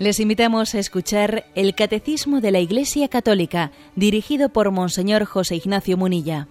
[0.00, 5.98] Les invitamos a escuchar el Catecismo de la Iglesia Católica, dirigido por Monseñor José Ignacio
[5.98, 6.48] Munilla.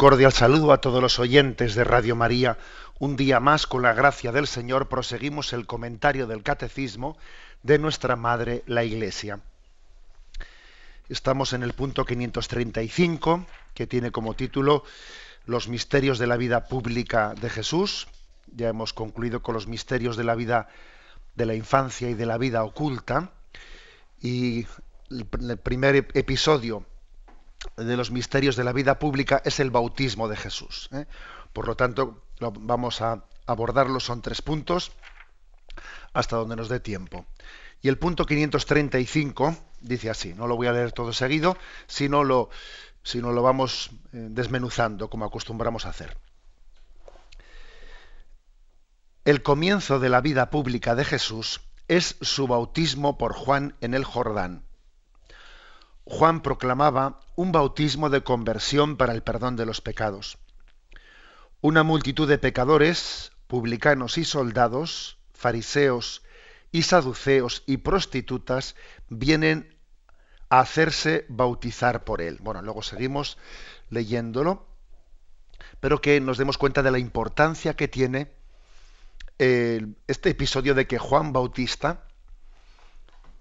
[0.00, 2.56] Cordial saludo a todos los oyentes de Radio María
[2.98, 7.18] un día más, con la gracia del Señor, proseguimos el comentario del Catecismo
[7.62, 9.40] de nuestra Madre, la Iglesia.
[11.10, 14.84] Estamos en el punto 535, que tiene como título
[15.44, 18.08] Los misterios de la vida pública de Jesús.
[18.56, 20.68] Ya hemos concluido con los misterios de la vida
[21.36, 23.32] de la infancia y de la vida oculta.
[24.22, 24.66] Y
[25.10, 26.86] el primer episodio
[27.76, 30.88] de los misterios de la vida pública es el bautismo de Jesús.
[30.92, 31.06] ¿eh?
[31.52, 34.92] Por lo tanto, vamos a abordarlo, son tres puntos,
[36.12, 37.26] hasta donde nos dé tiempo.
[37.82, 42.50] Y el punto 535 dice así, no lo voy a leer todo seguido, sino lo,
[43.02, 46.16] sino lo vamos eh, desmenuzando, como acostumbramos a hacer.
[49.24, 54.04] El comienzo de la vida pública de Jesús es su bautismo por Juan en el
[54.04, 54.64] Jordán.
[56.10, 60.38] Juan proclamaba un bautismo de conversión para el perdón de los pecados.
[61.60, 66.22] Una multitud de pecadores, publicanos y soldados, fariseos
[66.72, 68.74] y saduceos y prostitutas
[69.08, 69.78] vienen
[70.48, 72.38] a hacerse bautizar por él.
[72.40, 73.38] Bueno, luego seguimos
[73.88, 74.66] leyéndolo,
[75.78, 78.32] pero que nos demos cuenta de la importancia que tiene
[79.38, 82.04] eh, este episodio de que Juan Bautista,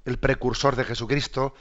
[0.06, 1.56] el precursor de Jesucristo,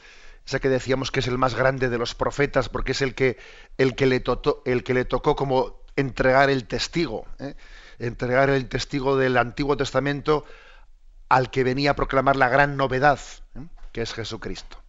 [0.49, 3.37] ese que decíamos que es el más grande de los profetas porque es el que,
[3.77, 4.23] el que, le,
[4.65, 7.55] el que le tocó como entregar el testigo, ¿eh?
[7.99, 10.47] entregar el testigo del Antiguo Testamento
[11.29, 13.21] al que venía a proclamar la gran novedad,
[13.57, 13.67] ¿eh?
[13.93, 14.81] que es Jesucristo.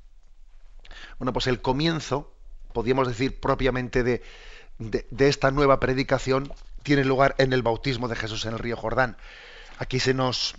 [1.18, 2.34] Bueno, pues el comienzo,
[2.72, 4.24] podríamos decir propiamente de,
[4.78, 6.54] de, esta nueva predicación,
[6.84, 9.18] tiene lugar en el bautismo de Jesús en el río Jordán.
[9.78, 10.56] Aquí se nos,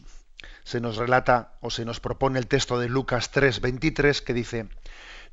[0.64, 4.68] se nos relata o se nos propone el texto de Lucas 3, 23, que dice,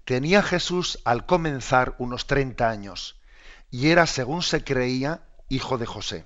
[0.06, 3.20] tenía Jesús al comenzar unos 30 años
[3.70, 6.26] y era, según se creía, hijo de José.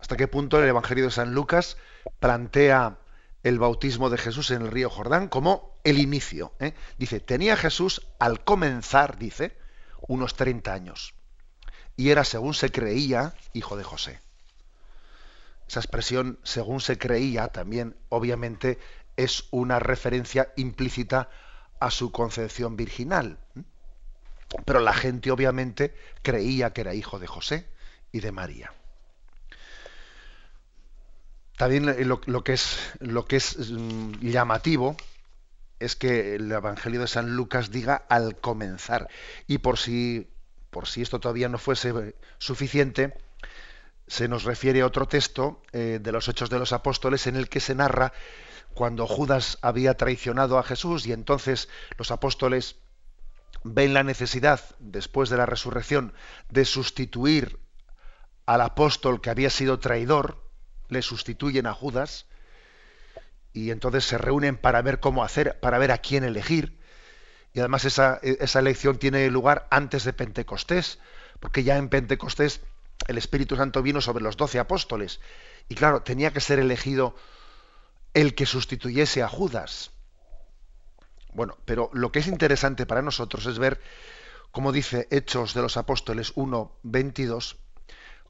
[0.00, 1.76] ¿Hasta qué punto el Evangelio de San Lucas
[2.18, 2.98] plantea
[3.42, 6.52] el bautismo de Jesús en el río Jordán como el inicio?
[6.58, 6.74] Eh?
[6.98, 9.56] Dice, tenía Jesús al comenzar, dice,
[10.08, 11.14] unos 30 años.
[11.96, 14.20] Y era, según se creía, hijo de José.
[15.70, 18.80] Esa expresión, según se creía, también, obviamente,
[19.16, 21.30] es una referencia implícita
[21.78, 23.38] a su concepción virginal.
[24.64, 27.68] Pero la gente obviamente creía que era hijo de José
[28.10, 28.72] y de María.
[31.56, 34.96] También lo, que es, lo que es mm, llamativo
[35.78, 39.06] es que el Evangelio de San Lucas diga al comenzar.
[39.46, 40.28] Y por si,
[40.70, 43.14] por si esto todavía no fuese suficiente,
[44.10, 47.60] se nos refiere otro texto eh, de los Hechos de los Apóstoles en el que
[47.60, 48.12] se narra
[48.74, 52.74] cuando Judas había traicionado a Jesús y entonces los apóstoles
[53.62, 56.12] ven la necesidad, después de la resurrección,
[56.48, 57.60] de sustituir
[58.46, 60.44] al apóstol que había sido traidor,
[60.88, 62.26] le sustituyen a Judas,
[63.52, 66.80] y entonces se reúnen para ver cómo hacer, para ver a quién elegir.
[67.52, 70.98] Y además esa, esa elección tiene lugar antes de Pentecostés,
[71.38, 72.60] porque ya en Pentecostés
[73.06, 75.20] el Espíritu Santo vino sobre los doce apóstoles.
[75.68, 77.14] Y claro, tenía que ser elegido
[78.14, 79.90] el que sustituyese a Judas.
[81.32, 83.80] Bueno, pero lo que es interesante para nosotros es ver,
[84.50, 87.56] como dice Hechos de los Apóstoles 1, 22,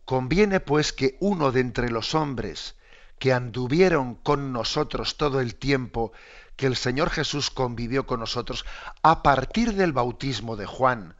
[0.04, 2.76] conviene pues que uno de entre los hombres
[3.18, 6.12] que anduvieron con nosotros todo el tiempo
[6.56, 8.66] que el Señor Jesús convivió con nosotros,
[9.02, 11.16] a partir del bautismo de Juan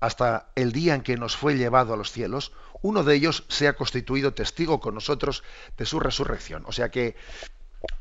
[0.00, 2.52] hasta el día en que nos fue llevado a los cielos,
[2.82, 5.44] uno de ellos sea constituido testigo con nosotros
[5.76, 6.64] de su resurrección.
[6.66, 7.16] O sea que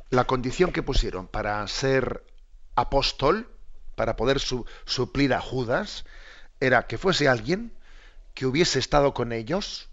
[0.10, 2.24] la condición que pusieron para ser
[2.75, 3.50] apóstol,
[3.96, 6.06] para poder suplir a Judas,
[6.62, 7.74] era que fuese alguien
[8.34, 9.88] que hubiese estado con ellos,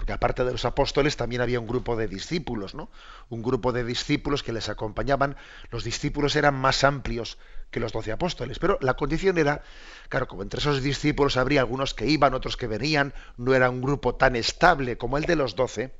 [0.00, 2.88] porque aparte de los apóstoles también había un grupo de discípulos, ¿no?
[3.28, 5.36] Un grupo de discípulos que les acompañaban.
[5.70, 7.36] Los discípulos eran más amplios
[7.70, 9.62] que los doce apóstoles, pero la condición era,
[10.08, 13.82] claro, como entre esos discípulos habría algunos que iban, otros que venían, no era un
[13.82, 15.92] grupo tan estable como el de los doce,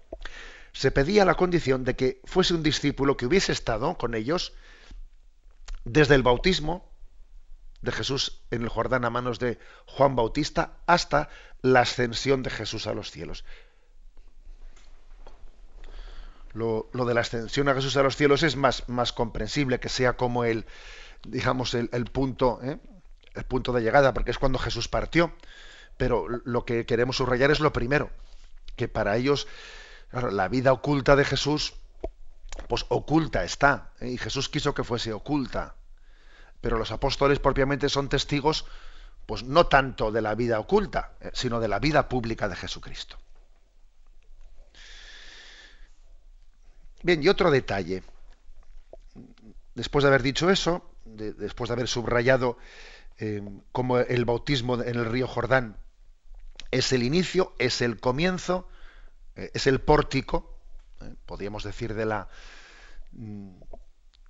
[0.73, 4.55] se pedía la condición de que fuese un discípulo que hubiese estado con ellos
[5.85, 6.91] desde el bautismo
[7.82, 11.29] de Jesús en el Jordán a manos de Juan Bautista hasta
[11.61, 13.44] la ascensión de Jesús a los cielos.
[16.52, 20.44] Lo, de la ascensión a Jesús a los cielos es más, comprensible, que sea como
[20.44, 20.67] el,
[21.26, 22.79] digamos, el, punto, ¿eh?
[23.35, 25.32] el punto de llegada, porque es cuando Jesús partió.
[25.97, 28.11] Pero lo que queremos subrayar es lo primero,
[28.76, 29.47] que para ellos
[30.12, 31.75] la vida oculta de Jesús,
[32.69, 34.08] pues oculta está, ¿eh?
[34.08, 35.75] y Jesús quiso que fuese oculta.
[36.61, 38.67] Pero los apóstoles propiamente son testigos,
[39.26, 41.31] pues no tanto de la vida oculta, ¿eh?
[41.32, 43.19] sino de la vida pública de Jesucristo.
[47.02, 48.02] Bien, y otro detalle.
[49.75, 52.58] Después de haber dicho eso, después de haber subrayado
[53.19, 53.43] eh,
[53.73, 55.76] cómo el bautismo en el río Jordán
[56.70, 58.69] es el inicio, es el comienzo,
[59.37, 60.56] eh, es el pórtico,
[61.00, 62.29] eh, podríamos decir, de la,
[63.12, 63.50] mm,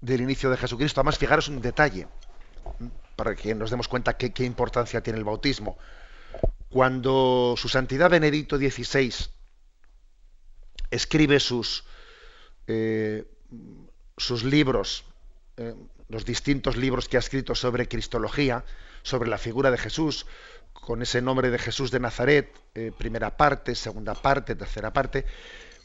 [0.01, 1.01] del inicio de Jesucristo.
[1.01, 2.09] Además, fijaros un detalle,
[3.17, 5.77] para que nos demos cuenta qué, qué importancia tiene el bautismo.
[6.69, 9.13] Cuando su santidad Benedicto XVI
[10.91, 11.85] escribe sus,
[12.73, 13.25] eh,
[14.17, 15.05] sus libros,
[15.57, 15.75] eh,
[16.09, 18.65] los distintos libros que ha escrito sobre Cristología,
[19.03, 20.25] sobre la figura de Jesús,
[20.73, 25.27] con ese nombre de Jesús de Nazaret, eh, primera parte, segunda parte, tercera parte.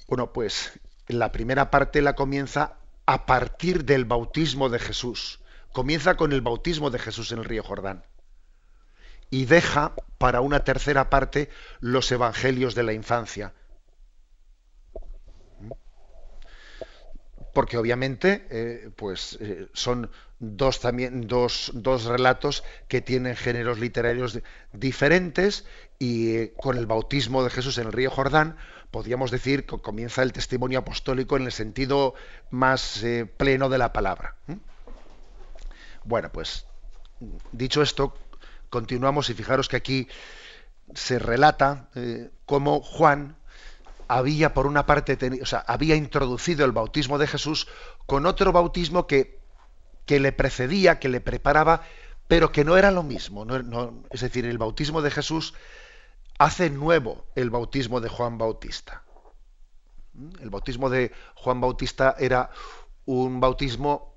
[0.08, 2.78] Bueno, pues la primera parte la comienza
[3.08, 5.40] a partir del bautismo de Jesús.
[5.74, 8.06] Comienza con el bautismo de Jesús en el río Jordán.
[9.32, 11.50] Y deja para una tercera parte
[11.80, 13.54] los evangelios de la infancia
[17.56, 24.40] porque obviamente eh, pues, eh, son dos, también, dos, dos, relatos que tienen géneros literarios
[24.74, 25.66] diferentes
[25.98, 28.58] y eh, con el bautismo de Jesús en el río Jordán
[28.92, 32.14] podríamos decir que comienza el testimonio apostólico en el sentido
[32.50, 33.04] más
[33.38, 34.36] pleno de la palabra.
[36.04, 36.66] Bueno, pues
[37.52, 38.18] dicho esto,
[38.70, 40.08] continuamos y fijaros que aquí
[40.94, 41.90] se relata
[42.46, 43.36] cómo Juan,
[44.08, 47.68] había por una parte, o sea, había introducido el bautismo de Jesús
[48.06, 49.40] con otro bautismo que,
[50.06, 51.82] que le precedía, que le preparaba,
[52.28, 53.46] pero que no era lo mismo.
[54.10, 55.54] es decir, el bautismo de Jesús
[56.38, 59.04] hace nuevo el bautismo de Juan Bautista.
[60.42, 62.50] El bautismo de Juan Bautista era
[63.06, 64.16] un bautismo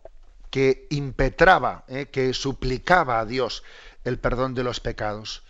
[0.50, 2.06] que impetraba, ¿eh?
[2.06, 3.64] que suplicaba a Dios
[4.04, 5.42] el perdón de los pecados.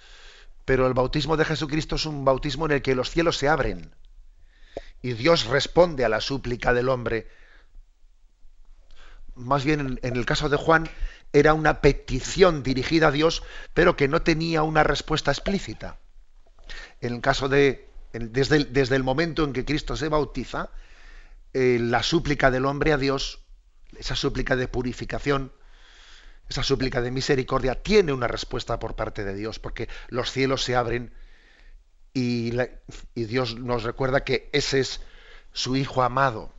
[0.64, 3.94] Pero el bautismo de Jesucristo es un bautismo en el que los cielos se abren
[5.02, 7.28] y Dios responde a la súplica del hombre.
[9.34, 10.88] Más bien en, el caso de Juan
[11.32, 13.42] era una petición dirigida a Dios,
[13.74, 15.98] pero que no tenía una respuesta explícita.
[17.00, 20.70] En el caso de, desde el, momento en que Cristo se bautiza,
[21.54, 23.40] eh, la súplica del hombre a Dios,
[23.96, 25.52] esa súplica de purificación,
[26.48, 30.76] esa súplica de misericordia, tiene una respuesta por parte de Dios, porque los cielos se
[30.76, 31.12] abren
[32.18, 35.00] y, Dios nos recuerda que ese es
[35.52, 36.50] su Hijo amado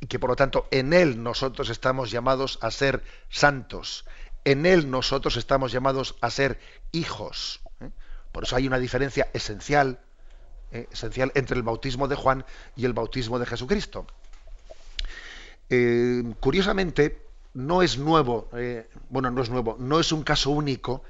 [0.00, 4.04] y que por lo tanto en Él nosotros estamos llamados a ser santos,
[4.44, 6.58] en Él nosotros estamos llamados a ser
[6.92, 7.60] hijos.
[7.80, 7.90] ¿eh?
[8.32, 10.00] Por eso hay una diferencia esencial,
[10.72, 10.88] ¿eh?
[10.92, 12.44] esencial entre el bautismo de Juan
[12.76, 14.06] y el bautismo de Jesucristo.
[15.70, 17.22] Eh, curiosamente,
[17.54, 18.48] no es nuevo,
[19.10, 21.02] bueno, no es nuevo, no es un caso único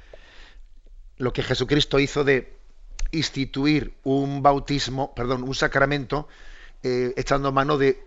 [1.19, 2.62] lo que Jesucristo hizo de
[3.13, 6.29] instituir un bautismo, perdón, un sacramento,
[6.83, 8.03] eh, echando mano de,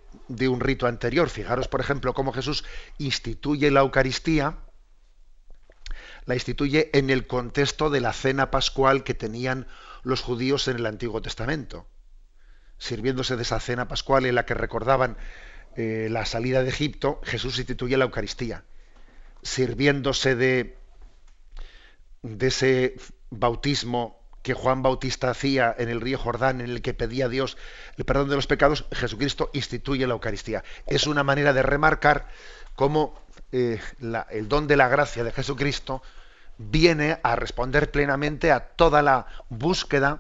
[0.48, 1.30] un rito anterior.
[1.30, 2.66] Fijaros, por ejemplo, cómo Jesús
[2.98, 4.58] instituye la Eucaristía,
[6.26, 9.68] la instituye en el contexto de la cena pascual que tenían
[10.04, 11.88] los judíos en el Antiguo Testamento.
[12.78, 15.18] Sirviéndose de esa cena pascual en la que recordaban
[15.78, 18.66] eh, la salida de Egipto, Jesús instituye la Eucaristía.
[19.44, 20.78] Sirviéndose de
[22.40, 22.96] ese
[23.30, 27.58] bautismo que Juan Bautista hacía en el río Jordán, en el que pedía a Dios
[27.98, 30.64] el perdón de los pecados, Jesucristo instituye la Eucaristía.
[30.86, 32.28] Es una manera de remarcar
[32.76, 33.20] cómo
[33.52, 33.82] eh,
[34.30, 36.04] el don de la gracia de Jesucristo
[36.60, 40.20] viene a responder plenamente a toda la búsqueda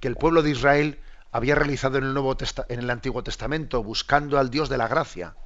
[0.00, 0.98] que el pueblo de Israel
[1.30, 2.16] había realizado en el,
[2.70, 5.36] en Antiguo Testamento, buscando al Dios de la gracia.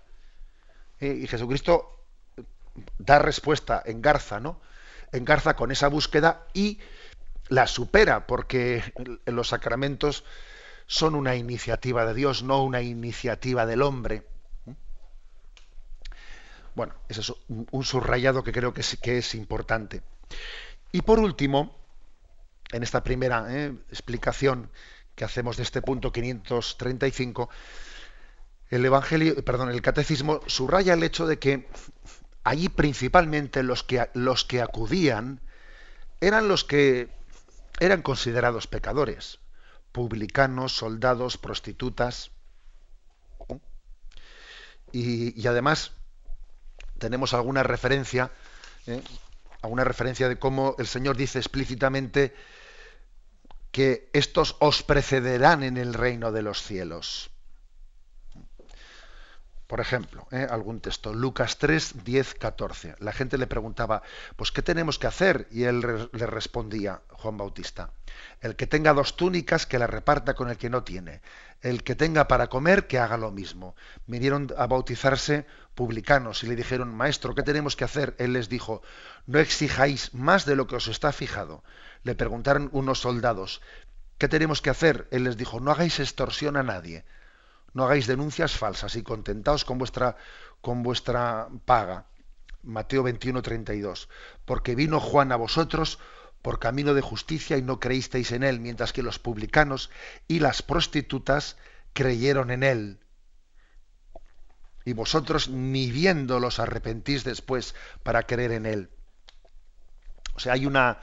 [1.01, 2.05] Eh, y Jesucristo
[2.97, 4.61] da respuesta, engarza, ¿no?
[5.11, 6.79] Engarza con esa búsqueda y
[7.49, 8.83] la supera porque
[9.27, 10.25] los sacramentos
[10.87, 14.27] son una iniciativa de Dios, no una iniciativa del hombre.
[16.75, 20.03] Bueno, ese es un subrayado que creo que es, que es importante.
[20.93, 21.77] Y por último,
[22.73, 24.71] en esta primera eh, explicación
[25.15, 27.51] que hacemos de este punto 535,
[28.71, 31.69] el Evangelio, perdón, el Catecismo subraya el hecho de que
[32.45, 35.41] allí principalmente los que, los que acudían
[36.21, 37.18] eran los que
[37.81, 39.41] eran considerados pecadores,
[39.93, 42.31] publicanos, soldados, prostitutas.
[44.93, 45.93] y, además
[46.99, 48.33] tenemos alguna referencia,
[48.87, 49.03] ¿eh?
[49.63, 52.35] alguna referencia de cómo el Señor dice explícitamente
[53.71, 57.31] que estos os precederán en el reino de los cielos.
[59.69, 60.47] Por ejemplo, ¿eh?
[60.49, 62.95] algún texto, Lucas 3, 10, 14.
[63.01, 64.03] La gente le preguntaba,
[64.35, 65.47] pues, ¿qué tenemos que hacer?
[65.51, 67.91] Y él le respondía, Juan Bautista,
[68.41, 71.21] el que tenga dos túnicas, que la reparta con el que no tiene.
[71.61, 73.77] El que tenga para comer, que haga lo mismo.
[74.07, 75.45] Vinieron a bautizarse
[75.75, 78.15] publicanos y le dijeron, Maestro, ¿qué tenemos que hacer?
[78.17, 78.81] Él les dijo,
[79.27, 81.63] no exijáis más de lo que os está fijado.
[82.05, 83.61] Le preguntaron unos soldados,
[84.17, 85.09] ¿qué tenemos que hacer?
[85.11, 87.05] Él les dijo, no hagáis extorsión a nadie
[87.75, 90.17] no hagáis denuncias falsas y contentaos con vuestra,
[90.61, 92.07] con vuestra paga.
[92.63, 94.09] Mateo 21, 32.
[94.45, 95.99] Porque vino Juan a vosotros
[96.43, 99.91] por camino de justicia y no creísteis en él, mientras que los publicanos
[100.27, 101.57] y las prostitutas
[101.93, 103.01] creyeron en él.
[104.85, 108.91] Y vosotros ni viendo los arrepentís después para creer en él.
[110.35, 111.01] O sea, hay una,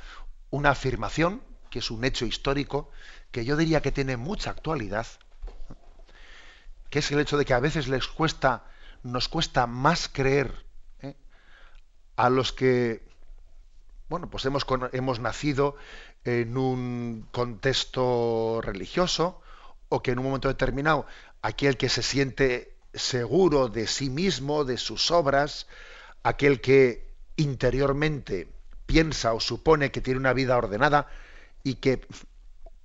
[0.50, 2.90] una afirmación, que es un hecho histórico,
[3.32, 5.06] que yo diría que tiene mucha actualidad,
[6.90, 8.66] que es el hecho de que a veces les cuesta,
[9.04, 10.66] nos cuesta más creer
[11.02, 11.16] ¿eh?
[12.16, 13.04] a los que,
[14.10, 15.76] bueno, pues hemos, hemos nacido
[16.24, 19.42] en un contexto religioso
[19.90, 21.06] o que en un momento determinado
[21.42, 25.68] aquel que se siente seguro de sí mismo, de sus obras,
[26.24, 28.48] aquel que interiormente
[28.86, 31.08] piensa o supone que tiene una vida ordenada
[31.64, 32.06] y que,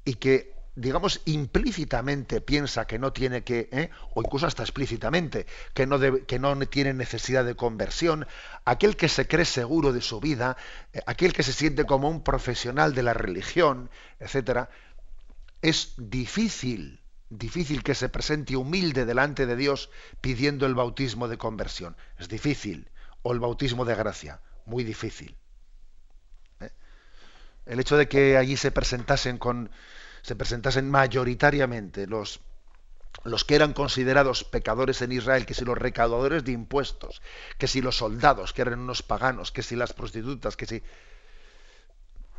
[0.04, 3.90] y que digamos, implícitamente piensa que no tiene que, ¿eh?
[4.14, 8.26] o incluso hasta explícitamente, que no, que no tiene necesidad de conversión,
[8.64, 10.56] aquel que se cree seguro de su vida,
[10.92, 14.70] eh, aquel que se siente como un profesional de la religión, etcétera,
[15.60, 19.90] es difícil, difícil que se presente humilde delante de Dios
[20.22, 21.96] pidiendo el bautismo de conversión.
[22.18, 22.90] Es difícil.
[23.22, 24.40] O el bautismo de gracia.
[24.64, 25.36] Muy difícil.
[26.60, 26.70] ¿eh?
[27.66, 29.70] El hecho de que allí se presentasen con
[30.22, 32.40] se presentasen mayoritariamente los,
[33.24, 37.22] los que eran considerados pecadores en Israel, que si los recaudadores de impuestos,
[37.58, 40.82] que si los soldados, que eran unos paganos, que si las prostitutas, que si...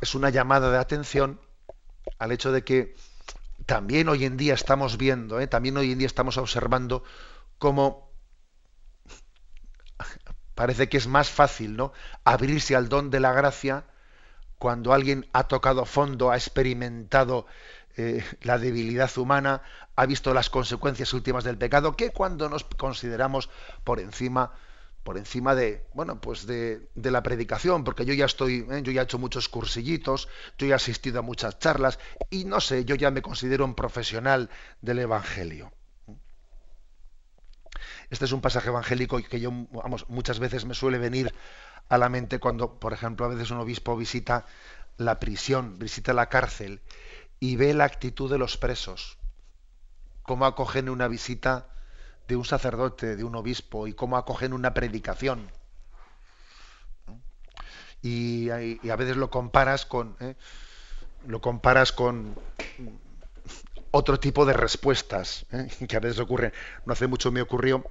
[0.00, 1.40] Es una llamada de atención
[2.18, 2.96] al hecho de que
[3.66, 5.46] también hoy en día estamos viendo, ¿eh?
[5.46, 7.04] también hoy en día estamos observando
[7.58, 8.10] cómo
[10.54, 11.92] parece que es más fácil ¿no?
[12.24, 13.84] abrirse al don de la gracia
[14.58, 17.46] cuando alguien ha tocado fondo, ha experimentado
[17.96, 19.62] eh, la debilidad humana,
[19.96, 23.50] ha visto las consecuencias últimas del pecado, que cuando nos consideramos
[23.84, 24.52] por encima
[25.02, 29.00] por encima de bueno pues de, la predicación porque yo ya estoy eh, yo ya
[29.00, 31.98] he hecho muchos cursillitos yo he asistido a muchas charlas
[32.30, 34.48] y no sé yo ya me considero un profesional
[34.80, 35.72] del evangelio.
[38.10, 41.34] Este es un pasaje evangélico que yo vamos muchas veces me suele venir
[41.88, 44.46] a la mente cuando, por ejemplo, a veces un obispo visita
[44.96, 46.80] la prisión, visita la cárcel
[47.42, 49.18] y ve la actitud de los presos,
[50.22, 51.66] cómo acogen una visita
[52.28, 55.50] de un sacerdote, de un obispo, y cómo acogen una predicación.
[58.00, 60.36] Y, a veces lo comparas con ¿eh?
[61.26, 62.36] lo comparas con
[63.90, 65.66] otro tipo de respuestas ¿eh?
[65.88, 66.52] que a veces ocurren.
[66.86, 67.84] No hace mucho me ocurrió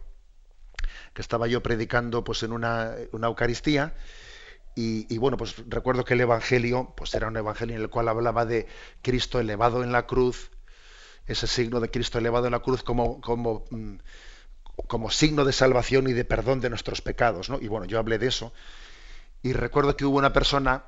[1.13, 3.96] que estaba yo predicando pues en una, Eucaristía
[4.75, 8.46] y, bueno, pues recuerdo que el Evangelio pues era un Evangelio en el cual hablaba
[8.46, 8.68] de
[9.01, 10.51] Cristo elevado en la cruz,
[11.28, 13.96] ese signo de Cristo elevado en la cruz como, como, mm,
[14.88, 17.50] como signo de salvación y de perdón de nuestros pecados.
[17.50, 17.60] ¿no?
[17.62, 18.54] Y bueno, yo hablé de eso
[19.44, 20.86] y recuerdo que hubo una persona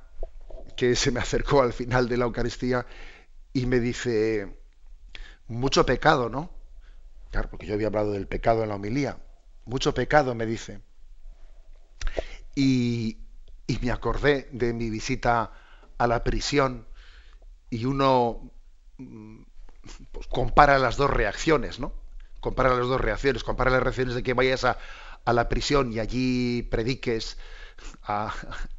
[0.77, 2.85] que se me acercó al final de la Eucaristía
[3.53, 4.57] y me dice,
[5.47, 6.49] mucho pecado, ¿no?
[7.31, 9.17] Claro, porque yo había hablado del pecado en la homilía
[9.65, 10.81] mucho pecado, me dice.
[12.55, 13.17] Y,
[13.81, 15.51] me acordé de mi visita
[15.97, 16.85] a la prisión
[17.69, 18.51] y uno
[20.11, 21.93] pues, compara las dos reacciones, ¿no?
[22.39, 24.77] Compara las dos reacciones, compara las reacciones de que vayas a,
[25.25, 27.37] la prisión y allí prediques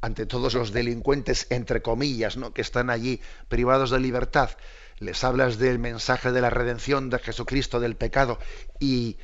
[0.01, 2.53] ante todos los delincuentes, entre comillas, ¿no?
[2.53, 4.51] que están allí privados de libertad,
[4.99, 8.39] les hablas del mensaje de la redención de Jesucristo, del pecado,
[8.79, 9.17] y,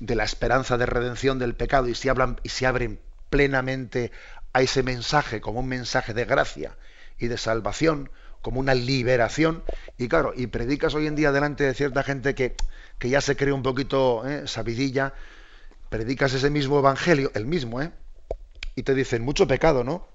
[0.00, 3.00] de la esperanza de redención del pecado y se, hablan, y se abren
[3.30, 4.10] plenamente
[4.58, 6.76] a ese mensaje como un mensaje de gracia
[7.18, 8.10] y de salvación,
[8.42, 9.62] como una liberación.
[9.96, 12.56] Y claro, y predicas hoy en día delante de cierta gente que,
[12.98, 14.46] que ya se cree un poquito ¿eh?
[14.46, 15.14] sabidilla,
[15.88, 17.92] predicas ese mismo evangelio, el mismo, ¿eh?
[18.74, 20.06] Y te dicen, mucho pecado, ¿no?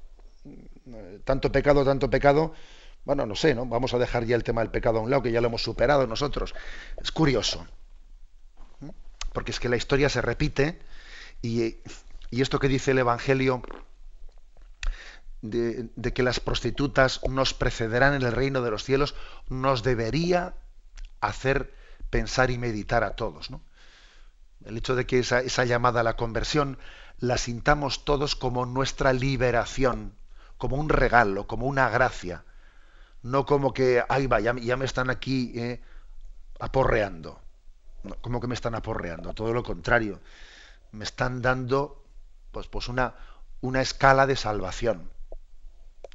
[1.25, 2.53] Tanto pecado, tanto pecado.
[3.05, 3.65] Bueno, no sé, ¿no?
[3.65, 5.63] Vamos a dejar ya el tema del pecado a un lado, que ya lo hemos
[5.63, 6.53] superado nosotros.
[7.01, 7.65] Es curioso
[9.33, 10.79] porque es que la historia se repite
[11.41, 11.77] Y,
[12.31, 13.61] esto que dice el Evangelio
[15.43, 19.13] de, que las prostitutas nos precederán en el reino de los cielos,
[19.49, 20.55] nos debería
[21.19, 21.73] hacer
[22.09, 23.49] pensar y meditar a todos.
[24.63, 26.77] El hecho de que esa, llamada a la conversión
[27.19, 30.15] la sintamos todos como nuestra liberación,
[30.57, 32.45] como un regalo, como una gracia,
[33.21, 35.81] no como que, ay, va, ya, me están aquí eh,
[36.59, 37.41] aporreando,
[38.21, 40.21] como que me están aporreando, todo lo contrario,
[40.93, 42.01] me están dando
[42.51, 43.15] pues, pues una,
[43.59, 45.09] una escala de salvación.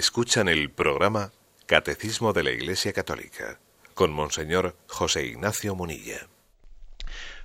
[0.00, 1.30] Escuchan el programa
[1.66, 3.60] Catecismo de la Iglesia Católica
[3.92, 6.26] con Monseñor José Ignacio Munilla.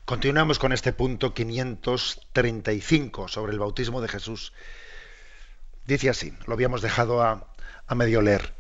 [0.06, 4.54] Continuamos con este punto 535 sobre el bautismo de Jesús.
[5.86, 7.54] Dice así, lo habíamos dejado a,
[7.88, 8.54] a medio leer.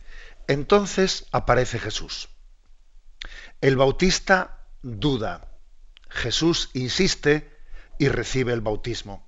[0.49, 2.27] Entonces aparece Jesús.
[3.61, 5.53] El bautista duda.
[6.09, 7.49] Jesús insiste
[7.97, 9.24] y recibe el bautismo.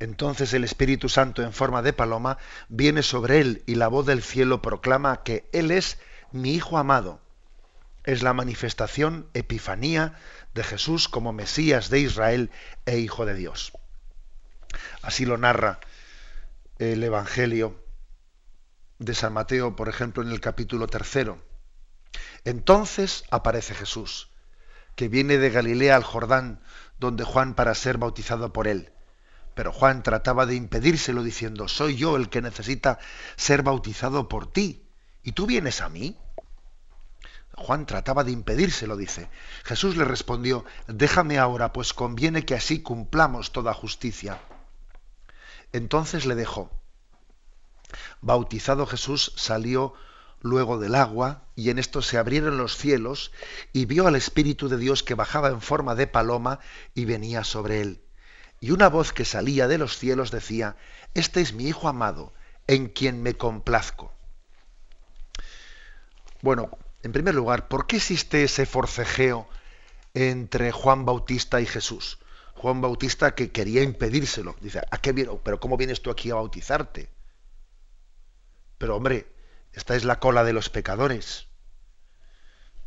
[0.00, 4.22] Entonces el Espíritu Santo en forma de paloma viene sobre él y la voz del
[4.22, 5.98] cielo proclama que Él es
[6.32, 7.20] mi Hijo amado.
[8.04, 10.18] Es la manifestación, epifanía
[10.52, 12.50] de Jesús como Mesías de Israel
[12.86, 13.72] e Hijo de Dios.
[15.02, 15.80] Así lo narra
[16.78, 17.82] el Evangelio
[18.98, 21.42] de San Mateo, por ejemplo, en el capítulo tercero.
[22.44, 24.30] Entonces aparece Jesús,
[24.96, 26.60] que viene de Galilea al Jordán,
[26.98, 28.93] donde Juan para ser bautizado por él.
[29.54, 32.98] Pero Juan trataba de impedírselo diciendo, soy yo el que necesita
[33.36, 34.88] ser bautizado por ti,
[35.22, 36.18] y tú vienes a mí.
[37.56, 39.30] Juan trataba de impedírselo, dice.
[39.64, 44.40] Jesús le respondió, déjame ahora, pues conviene que así cumplamos toda justicia.
[45.72, 46.70] Entonces le dejó.
[48.20, 49.94] Bautizado Jesús salió
[50.40, 53.30] luego del agua, y en esto se abrieron los cielos,
[53.72, 56.58] y vio al Espíritu de Dios que bajaba en forma de paloma
[56.92, 58.03] y venía sobre él
[58.64, 60.76] y una voz que salía de los cielos decía,
[61.12, 62.32] Este es mi Hijo amado,
[62.66, 64.10] en quien me complazco.
[66.40, 66.70] Bueno,
[67.02, 69.46] en primer lugar, ¿por qué existe ese forcejeo
[70.14, 72.18] entre Juan Bautista y Jesús?
[72.54, 74.56] Juan Bautista que quería impedírselo.
[74.62, 75.38] Dice, ¿a qué viene?
[75.44, 77.10] ¿Pero cómo vienes tú aquí a bautizarte?
[78.78, 79.26] Pero hombre,
[79.74, 81.48] esta es la cola de los pecadores.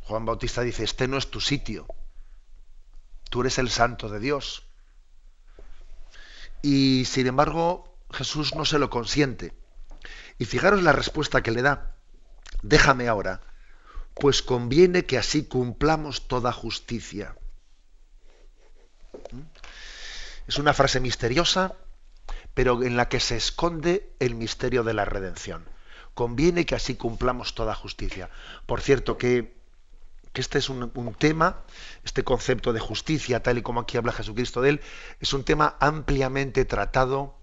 [0.01, 1.85] Juan Bautista dice, este no es tu sitio.
[3.29, 4.66] Tú eres el santo de Dios.
[6.61, 9.53] Y sin embargo, Jesús no se lo consiente.
[10.37, 11.95] Y fijaros la respuesta que le da.
[12.61, 13.41] Déjame ahora,
[14.15, 17.35] pues conviene que así cumplamos toda justicia.
[19.31, 19.41] ¿Mm?
[20.47, 21.75] Es una frase misteriosa,
[22.53, 25.65] pero en la que se esconde el misterio de la redención.
[26.13, 28.29] Conviene que así cumplamos toda justicia.
[28.65, 29.56] Por cierto, que
[30.37, 31.63] que este es un, tema,
[32.03, 34.81] este concepto de justicia, tal y como aquí habla Jesucristo de él,
[35.19, 37.39] es un tema ampliamente tratado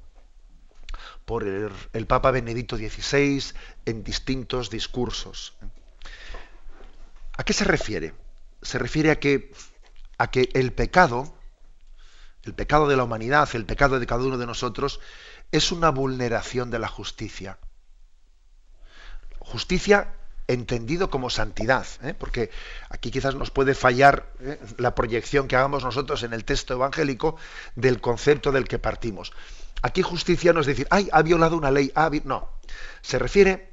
[1.24, 3.42] por el, Papa Benedicto XVI
[3.85, 5.57] en distintos discursos.
[7.37, 8.14] ¿A qué se refiere?
[8.62, 9.52] Se refiere a que,
[10.16, 11.37] a que el pecado,
[12.44, 15.00] el pecado de la humanidad, el pecado de cada uno de nosotros,
[15.50, 17.59] es una vulneración de la justicia.
[19.40, 20.14] Justicia
[20.46, 22.14] entendido como santidad, ¿eh?
[22.14, 22.50] porque
[22.90, 24.61] aquí quizás nos puede fallar ¿eh?
[24.76, 27.37] la proyección que hagamos nosotros en el texto evangélico
[27.76, 29.33] del concepto del que partimos.
[29.83, 31.92] Aquí justicia no es decir, ay, ha violado una ley,
[32.24, 32.48] no,
[33.02, 33.72] se refiere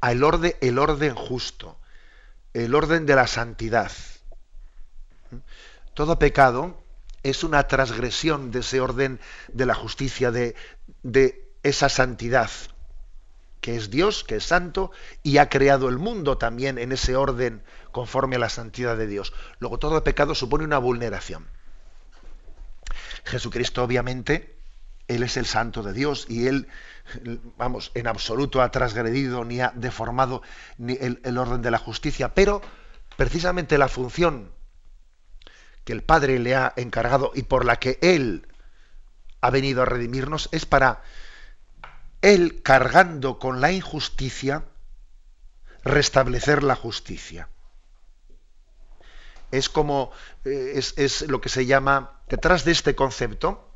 [0.00, 1.78] al orden, el orden justo,
[2.52, 3.90] el orden de la santidad.
[5.94, 6.82] Todo pecado
[7.22, 9.20] es una transgresión de ese orden
[9.52, 10.54] de la justicia, de,
[11.02, 12.50] de esa santidad
[13.64, 14.90] que es Dios, que es santo,
[15.22, 19.32] y ha creado el mundo también en ese orden conforme a la santidad de Dios.
[19.58, 21.46] Luego todo pecado supone una vulneración.
[23.24, 24.54] Jesucristo obviamente,
[25.08, 26.68] Él es el santo de Dios y Él,
[27.56, 30.42] vamos, en absoluto ha transgredido ni ha deformado
[30.76, 32.60] ni el, el orden de la justicia, pero
[33.16, 34.52] precisamente la función
[35.84, 38.46] que el Padre le ha encargado y por la que Él
[39.40, 41.00] ha venido a redimirnos es para
[42.24, 44.64] él cargando con la injusticia,
[45.84, 47.50] restablecer la justicia.
[49.50, 50.10] Es como,
[50.46, 53.68] eh, es, lo que se llama, detrás de este concepto,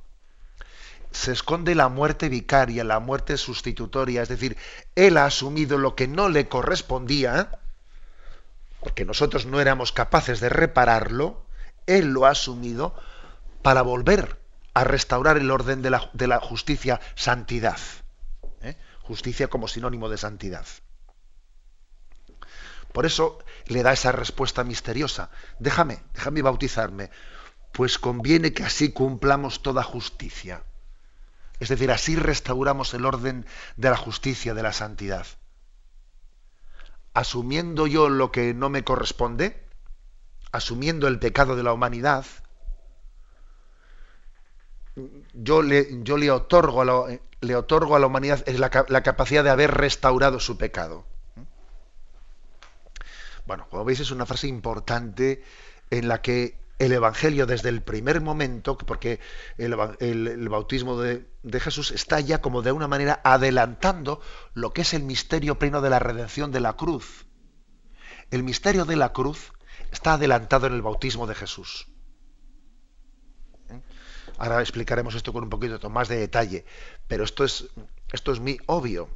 [1.11, 4.56] se esconde la muerte vicaria, la muerte sustitutoria, es decir,
[4.94, 7.50] Él ha asumido lo que no le correspondía,
[8.80, 11.44] porque nosotros no éramos capaces de repararlo,
[11.87, 12.94] Él lo ha asumido
[13.61, 14.38] para volver
[14.72, 17.76] a restaurar el orden de la, de la justicia, santidad
[19.09, 20.66] justicia como sinónimo de santidad.
[22.92, 25.31] Por eso le da esa respuesta misteriosa.
[25.59, 27.11] Déjame, déjame bautizarme,
[27.73, 30.62] pues conviene que así cumplamos toda justicia.
[31.59, 35.27] Es decir, así restauramos el orden de la justicia, de la santidad.
[37.14, 39.66] Asumiendo yo lo que no me corresponde,
[40.53, 42.27] asumiendo el pecado de la humanidad,
[45.33, 49.44] yo le, yo le otorgo a la, le otorgo a la humanidad es la, capacidad
[49.44, 51.07] de haber restaurado su pecado.
[53.46, 55.42] Bueno, como veis es una frase importante
[55.90, 59.20] en la que el Evangelio desde el primer momento, porque
[59.57, 59.74] el,
[60.48, 64.20] bautismo de, de, Jesús está ya como de una manera adelantando
[64.55, 67.27] lo que es el misterio pleno de la redención de la cruz.
[68.31, 69.53] El misterio de la cruz
[69.90, 71.88] está adelantado en el bautismo de Jesús.
[74.38, 76.64] Ahora explicaremos esto con un poquito más de detalle,
[77.09, 77.66] pero esto es,
[78.12, 79.09] esto es muy obvio.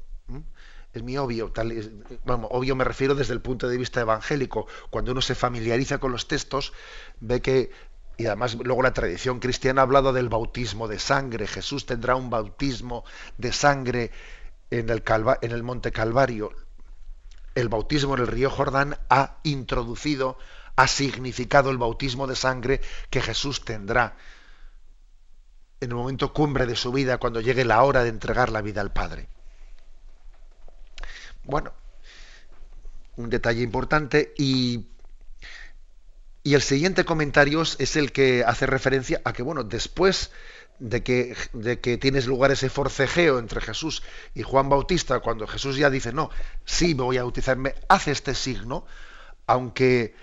[0.93, 4.67] Es muy obvio, tal, obvio me refiero desde el punto de vista evangélico.
[4.91, 6.73] Cuando uno se familiariza con los textos,
[7.21, 7.71] ve que,
[8.19, 11.47] y además luego la tradición cristiana ha hablado del bautismo de sangre.
[11.47, 13.05] Jesús tendrá un bautismo
[13.39, 14.11] de sangre
[14.71, 15.03] en el,
[15.41, 16.51] en el monte Calvario.
[17.55, 20.39] El bautismo en el río Jordán ha introducido,
[20.77, 24.17] ha significado el bautismo de sangre que Jesús tendrá
[25.83, 28.81] en el momento cumbre de su vida, cuando llegue la hora de entregar la vida
[28.81, 29.29] al Padre.
[31.45, 31.73] Bueno,
[33.17, 34.87] un detalle importante y,
[36.45, 40.31] y el siguiente comentario es el que hace referencia a que, bueno, después
[40.79, 44.03] de que, de que tienes lugar ese forcejeo entre Jesús
[44.35, 46.31] y Juan Bautista, cuando Jesús ya dice, no,
[46.65, 48.87] sí me voy a bautizarme, hace este signo,
[49.47, 50.15] aunque,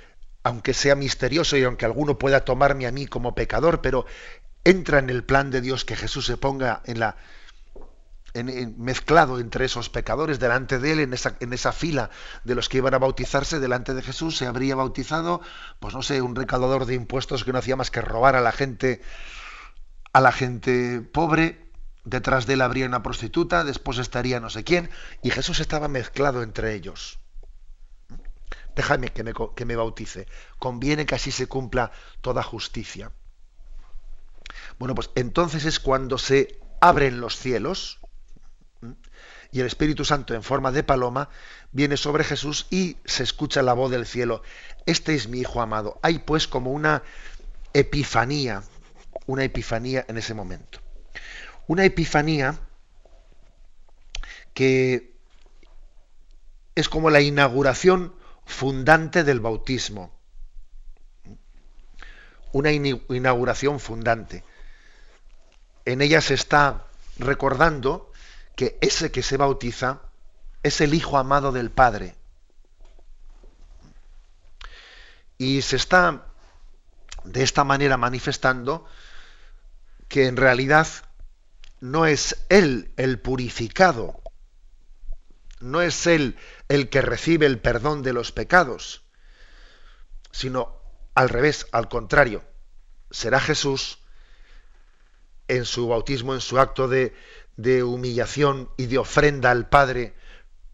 [0.43, 4.05] aunque sea misterioso y aunque alguno pueda tomarme a mí como pecador, pero
[4.63, 7.15] entra en el plan de Dios que Jesús se ponga en la
[8.33, 12.09] en, mezclado entre esos pecadores delante de él en esa, en esa fila
[12.43, 15.41] de los que iban a bautizarse delante de Jesús se habría bautizado
[15.79, 18.51] pues no sé un recaudador de impuestos que no hacía más que robar a la
[18.51, 19.01] gente
[20.11, 21.69] a la gente pobre.
[22.03, 24.89] Detrás de él habría una prostituta después estaría no sé quién
[25.21, 27.19] y Jesús estaba mezclado entre ellos.
[28.75, 30.27] Déjame que me, que me bautice.
[30.57, 31.91] Conviene que así se cumpla
[32.21, 33.11] toda justicia
[34.77, 37.99] bueno, pues entonces es cuando se abren los cielos
[39.51, 41.29] y el Espíritu Santo en forma de paloma
[41.71, 44.43] viene sobre Jesús y se escucha la voz del cielo.
[44.85, 45.99] Este es mi Hijo amado.
[46.03, 47.03] Hay pues como una
[47.73, 48.63] epifanía,
[49.25, 50.79] una epifanía en ese momento.
[51.67, 52.59] Una epifanía
[54.53, 55.15] que
[56.75, 60.18] es como la inauguración fundante del bautismo.
[62.51, 64.43] Una inauguración fundante
[65.85, 66.85] en ella se está
[67.17, 68.11] recordando
[68.55, 70.01] que ese que se bautiza
[70.61, 72.15] es el Hijo amado del Padre.
[75.37, 76.25] Y se está
[77.23, 78.85] de esta manera manifestando
[80.07, 80.87] que en realidad
[81.79, 84.21] no es Él el purificado,
[85.59, 89.03] no es Él el que recibe el perdón de los pecados,
[90.31, 90.78] sino
[91.15, 92.43] al revés, al contrario,
[93.11, 93.99] será Jesús
[95.47, 97.13] en su bautismo, en su acto de,
[97.83, 100.15] humillación y de ofrenda al Padre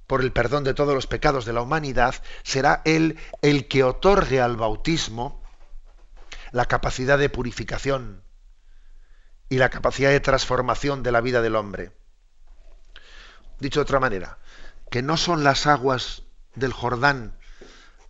[0.06, 4.40] por el perdón de todos los pecados de la humanidad, será Él el que otorgue
[4.40, 5.42] al bautismo
[6.52, 8.24] la capacidad de purificación
[9.50, 11.92] y la capacidad de transformación de la vida del hombre.
[13.60, 14.38] Dicho de otra manera,
[14.92, 17.38] que no son las aguas del Jordán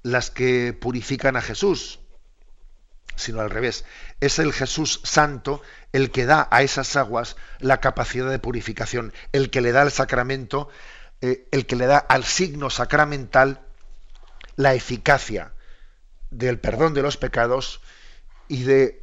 [0.03, 1.99] las que purifican a Jesús,
[3.15, 3.85] sino al revés.
[4.19, 9.49] Es el Jesús santo el que da a esas aguas la capacidad de purificación, el
[9.49, 10.69] que le da el sacramento,
[11.21, 13.61] eh, el que le da al signo sacramental
[14.55, 15.53] la eficacia
[16.31, 17.81] del perdón de los pecados
[18.47, 18.99] y de,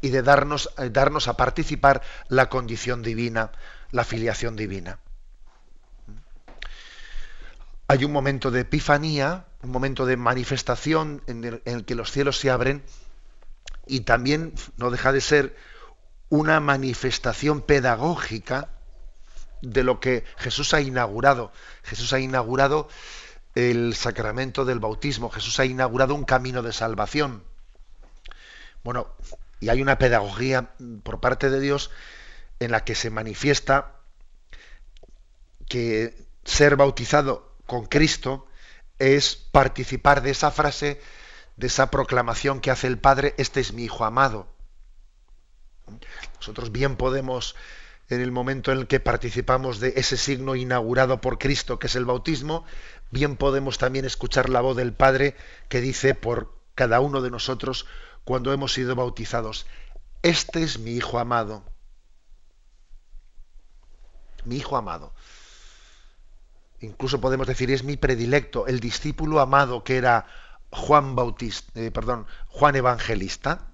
[0.00, 3.52] y de darnos, eh, darnos a participar la condición divina,
[3.90, 4.98] la filiación divina.
[7.88, 12.50] Hay un momento de epifanía, un momento de manifestación en el, que los cielos se
[12.50, 12.82] abren
[13.86, 15.56] y también no deja de ser
[16.28, 18.68] una manifestación pedagógica
[19.62, 21.52] de lo que Jesús ha inaugurado.
[21.82, 22.88] Jesús ha inaugurado
[23.54, 27.42] el sacramento del bautismo, Jesús ha inaugurado un camino de salvación.
[28.84, 29.08] Bueno,
[29.58, 30.70] y hay una pedagogía
[31.02, 31.90] por parte de Dios
[32.60, 33.96] en la que se manifiesta
[35.68, 38.46] que ser bautizado con Cristo
[39.00, 41.00] es participar de esa frase,
[41.56, 44.46] de esa proclamación que hace el Padre, este es mi Hijo amado.
[46.36, 47.56] Nosotros bien podemos,
[48.08, 51.96] en el momento en el que participamos de ese signo inaugurado por Cristo, que es
[51.96, 52.64] el bautismo,
[53.10, 55.34] bien podemos también escuchar la voz del Padre
[55.68, 57.86] que dice por cada uno de nosotros
[58.24, 59.66] cuando hemos sido bautizados,
[60.22, 61.64] este es mi Hijo amado.
[64.44, 65.14] Mi Hijo amado.
[66.80, 70.26] Incluso podemos decir, es mi predilecto, el discípulo amado que era
[70.70, 73.68] Juan Bautista, eh, perdón, Juan Evangelista,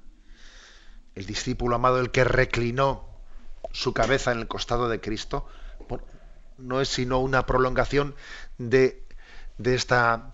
[1.14, 3.08] el discípulo amado, el que reclinó
[3.72, 5.46] su cabeza en el costado de Cristo,
[6.58, 8.14] no es sino una prolongación
[8.58, 9.04] de,
[9.62, 10.32] esta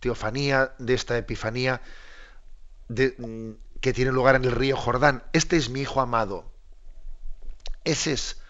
[0.00, 1.80] teofanía, de esta epifanía
[2.88, 5.22] de, mm, que tiene lugar en el río Jordán.
[5.32, 6.50] Este es mi hijo amado.
[7.84, 8.40] Ese es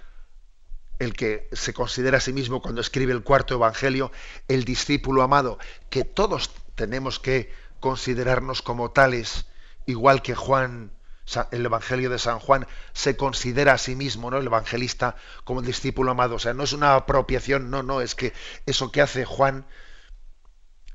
[1.00, 4.12] el que se considera a sí mismo cuando escribe el cuarto evangelio,
[4.48, 5.58] el discípulo amado,
[5.88, 9.46] que todos tenemos que considerarnos como tales,
[9.86, 10.92] igual que Juan,
[11.52, 14.36] el evangelio de San Juan, se considera a sí mismo, ¿no?
[14.36, 16.34] El evangelista como el discípulo amado.
[16.34, 18.34] O sea, no es una apropiación, no, no, es que
[18.66, 19.66] eso que hace Juan,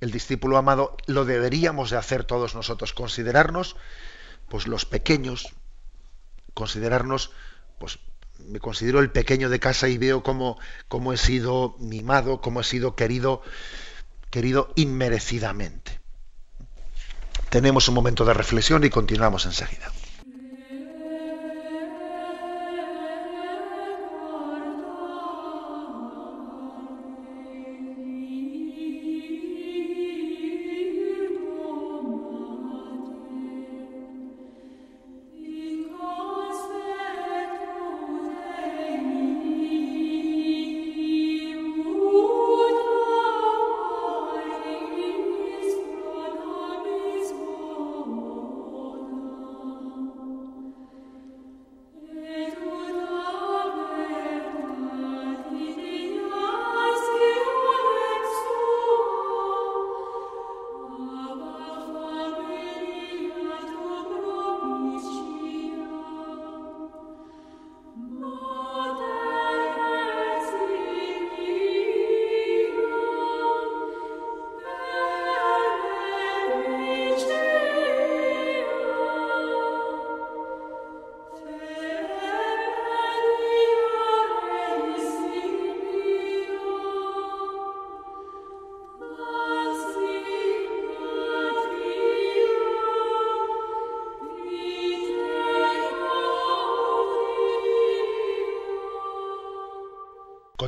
[0.02, 3.76] el discípulo amado, lo deberíamos de hacer todos nosotros, considerarnos,
[4.50, 5.56] pues los pequeños,
[6.54, 7.32] considerarnos,
[7.80, 7.98] pues
[8.48, 12.64] me considero el pequeño de casa y veo cómo, cómo he sido mimado, cómo he
[12.64, 13.42] sido querido,
[14.30, 16.00] querido inmerecidamente.
[17.50, 19.92] Tenemos un momento de reflexión y continuamos enseguida.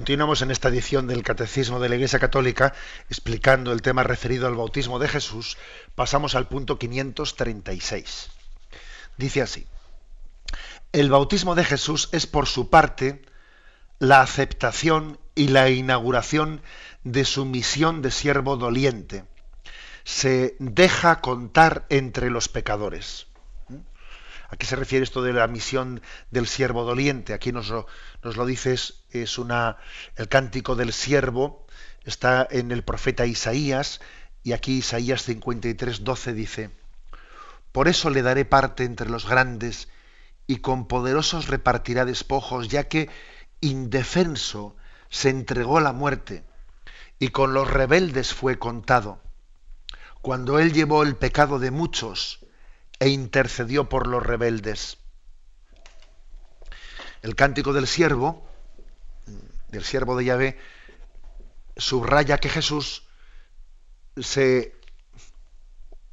[0.07, 2.73] Continuamos en esta edición del Catecismo de la Iglesia Católica
[3.09, 5.57] explicando el tema referido al bautismo de Jesús.
[5.95, 8.29] Pasamos al punto 536.
[9.17, 9.67] Dice así,
[10.93, 13.21] el bautismo de Jesús es por su parte
[13.99, 16.61] la aceptación y la inauguración
[17.03, 19.25] de su misión de siervo doliente.
[20.05, 23.27] Se deja contar entre los pecadores.
[24.49, 27.33] ¿A qué se refiere esto de la misión del siervo doliente?
[27.33, 27.87] Aquí nos lo,
[28.23, 28.75] nos lo dice,
[29.09, 29.77] es una,
[30.15, 31.65] el cántico del siervo,
[32.05, 33.99] está en el profeta Isaías,
[34.43, 36.69] y aquí Isaías 53, 12 dice,
[37.71, 39.89] Por eso le daré parte entre los grandes,
[40.47, 43.09] y con poderosos repartirá despojos, ya que
[43.59, 44.77] indefenso
[45.09, 46.45] se entregó la muerte
[47.19, 49.19] y con los rebeldes fue contado.
[50.21, 52.45] Cuando él llevó el pecado de muchos
[52.99, 54.97] e intercedió por los rebeldes.
[57.21, 58.47] El cántico del siervo,
[59.69, 60.59] del siervo de Yahvé,
[61.75, 63.03] subraya que Jesús
[64.17, 64.75] se,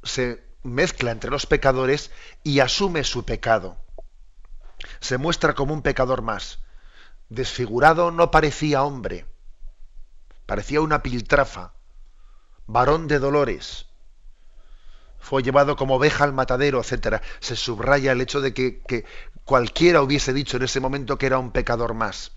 [0.03, 2.11] se mezcla entre los pecadores
[2.43, 3.77] y asume su pecado.
[4.99, 6.59] Se muestra como un pecador más.
[7.29, 9.25] Desfigurado no parecía hombre,
[10.45, 11.73] parecía una piltrafa,
[12.67, 13.87] varón de dolores.
[15.25, 17.19] Fue llevado como oveja al matadero, etc.
[17.39, 19.05] Se subraya el hecho de que, que
[19.43, 22.33] cualquiera hubiese dicho en ese momento que era un pecador más.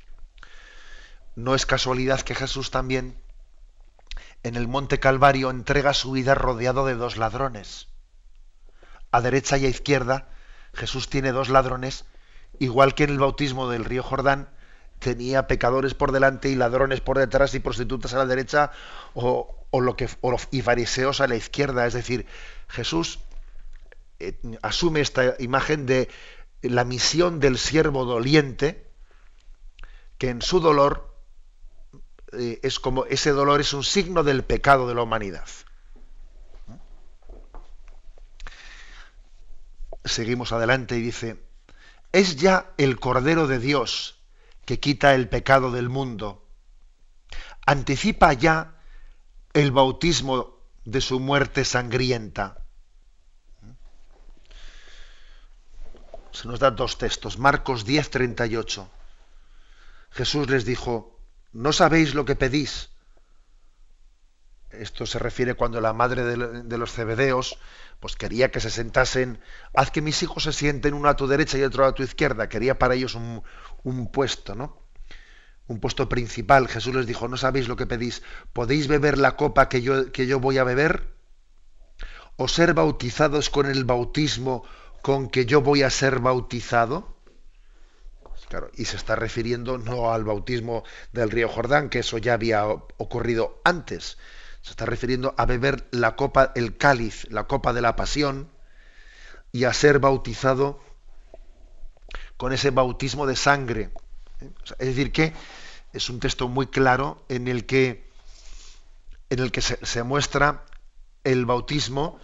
[1.37, 3.20] No es casualidad que Jesús también
[4.42, 7.88] en el monte Calvario entrega su vida rodeado de dos ladrones.
[9.11, 10.31] A derecha y a izquierda
[10.72, 12.07] Jesús tiene dos ladrones,
[12.59, 14.48] igual que en el bautismo del río Jordán
[14.98, 18.72] tenía pecadores por delante y ladrones por detrás y prostitutas a la derecha
[19.12, 20.09] o, lo que,
[20.53, 21.87] y fariseos a la izquierda.
[21.87, 22.27] Es decir,
[22.68, 23.20] Jesús
[24.18, 26.09] eh, asume esta imagen de
[26.62, 28.90] la misión del siervo doliente
[30.18, 31.16] que en su dolor
[32.33, 35.46] eh, es como ese dolor es un signo del pecado de la humanidad.
[40.04, 41.42] Seguimos adelante y dice,
[42.12, 44.18] es ya el Cordero de Dios
[44.64, 46.46] que quita el pecado del mundo.
[47.66, 48.74] Anticipa ya
[49.52, 52.58] el bautismo de su muerte sangrienta.
[56.38, 58.88] Se nos dan dos textos, Marcos 10, 38.
[60.12, 61.18] Jesús les dijo,
[61.53, 62.90] no sabéis lo que pedís.
[64.70, 67.59] Esto se refiere cuando la madre de, los cebedeos
[67.98, 69.40] pues quería que se sentasen,
[69.74, 72.48] haz que mis hijos se sienten uno a tu derecha y otro a tu izquierda,
[72.48, 73.42] quería para ellos un,
[73.83, 74.81] un puesto, ¿no?
[75.66, 76.68] Un puesto principal.
[76.68, 78.22] Jesús les dijo, no sabéis lo que pedís,
[78.53, 81.16] ¿podéis beber la copa que yo, que yo voy a beber?
[82.37, 84.62] ¿O ser bautizados con el bautismo
[85.02, 87.18] con que yo voy a ser bautizado?
[88.74, 93.61] y se está refiriendo no al bautismo del río Jordán, que eso ya había ocurrido
[93.64, 94.18] antes.
[94.62, 98.50] Se está refiriendo a beber la copa, el cáliz, la copa de la pasión,
[99.52, 100.80] y a ser bautizado
[102.37, 103.90] con ese bautismo de sangre.
[104.78, 105.32] es decir, que
[105.92, 108.08] es un texto muy claro en el que,
[109.30, 110.64] en el que se muestra
[111.24, 112.18] el bautismo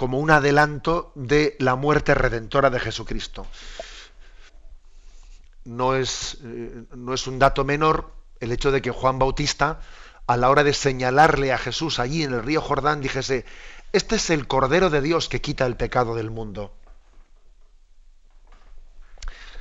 [0.00, 3.46] como un adelanto de la muerte redentora de Jesucristo
[5.66, 8.10] no es, eh, no es un dato menor
[8.40, 9.82] el hecho de que Juan Bautista,
[10.26, 13.44] a la hora de señalarle a Jesús allí en el río Jordán, dijese,
[13.92, 16.72] este es el Cordero de Dios que quita el pecado del mundo.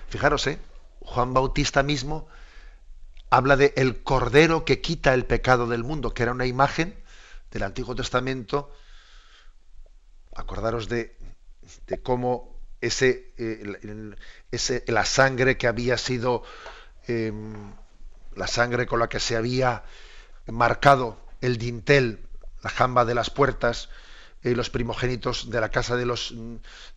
[0.07, 0.57] Fijaros, ¿eh?
[1.01, 2.29] Juan Bautista mismo
[3.29, 6.97] habla de el Cordero que quita el pecado del mundo, que era una imagen
[7.51, 8.71] del Antiguo Testamento.
[10.39, 11.15] Acordaros de,
[12.01, 14.15] cómo ese, eh,
[14.51, 16.43] ese, la sangre que había sido,
[17.07, 17.73] em,
[18.35, 19.83] la sangre con la que se había
[20.47, 22.25] marcado el dintel,
[22.63, 23.89] la jamba de las puertas,
[24.41, 26.33] eh, los primogénitos de la casa de los,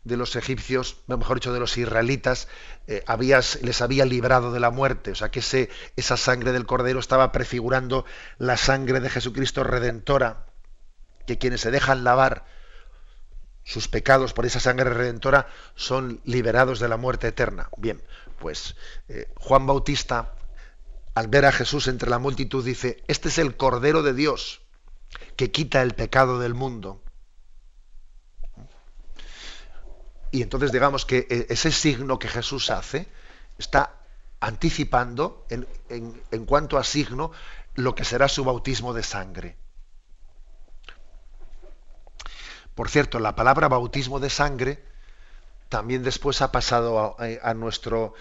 [0.05, 2.46] de los egipcios, mejor dicho, de los israelitas,
[2.87, 3.05] eh,
[3.62, 5.11] les había librado de la muerte.
[5.11, 5.42] O sea que
[5.96, 8.05] esa sangre del cordero estaba prefigurando
[8.38, 10.46] la sangre de Jesucristo redentora,
[11.26, 12.44] que quienes se dejan lavar
[13.64, 17.68] sus pecados por esa sangre redentora son liberados de la muerte eterna.
[17.77, 18.03] Bien,
[18.38, 18.77] pues
[19.09, 20.34] eh, Juan Bautista,
[21.14, 24.62] al ver a Jesús entre la multitud, dice, este es el Cordero de Dios
[25.36, 27.03] que quita el pecado del mundo.
[30.30, 33.07] Y entonces digamos que eh, ese signo que Jesús hace
[33.59, 33.99] está
[34.41, 37.30] anticipando en cuanto a signo
[37.74, 39.57] lo que será su bautismo de sangre.
[42.75, 44.83] Por cierto, la palabra bautismo de sangre
[45.68, 48.14] también después ha pasado a, nuestro,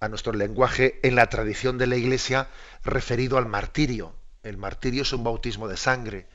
[0.00, 2.48] a nuestro lenguaje en la tradición de la Iglesia
[2.84, 4.14] referido al martirio.
[4.42, 6.26] El martirio es un bautismo de sangre.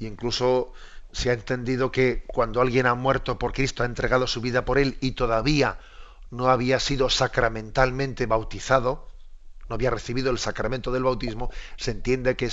[0.00, 0.72] E incluso
[1.12, 4.78] se ha entendido que cuando alguien ha muerto por Cristo, ha entregado su vida por
[4.78, 5.78] él y todavía
[6.30, 9.08] no había sido sacramentalmente bautizado,
[9.68, 12.48] no había recibido el sacramento del bautismo, se entiende que,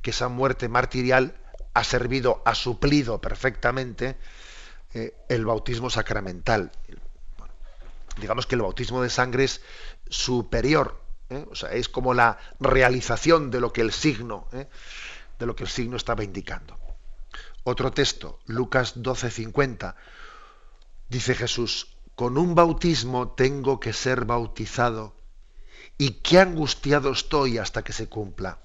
[0.00, 1.34] que esa muerte martirial
[1.74, 4.16] ha servido, ha suplido perfectamente
[4.94, 6.70] eh, el bautismo sacramental.
[8.16, 9.60] digamos que el bautismo de sangre es
[10.08, 11.00] superior,
[11.30, 11.44] ¿eh?
[11.50, 14.68] o sea, es como la realización de lo que el signo, ¿eh?
[15.38, 16.78] de lo que el signo estaba indicando.
[17.64, 19.96] Otro texto, Lucas 12:50,
[21.08, 25.16] dice Jesús, con un bautismo tengo que ser bautizado
[25.98, 28.58] y qué angustiado estoy hasta que se cumpla.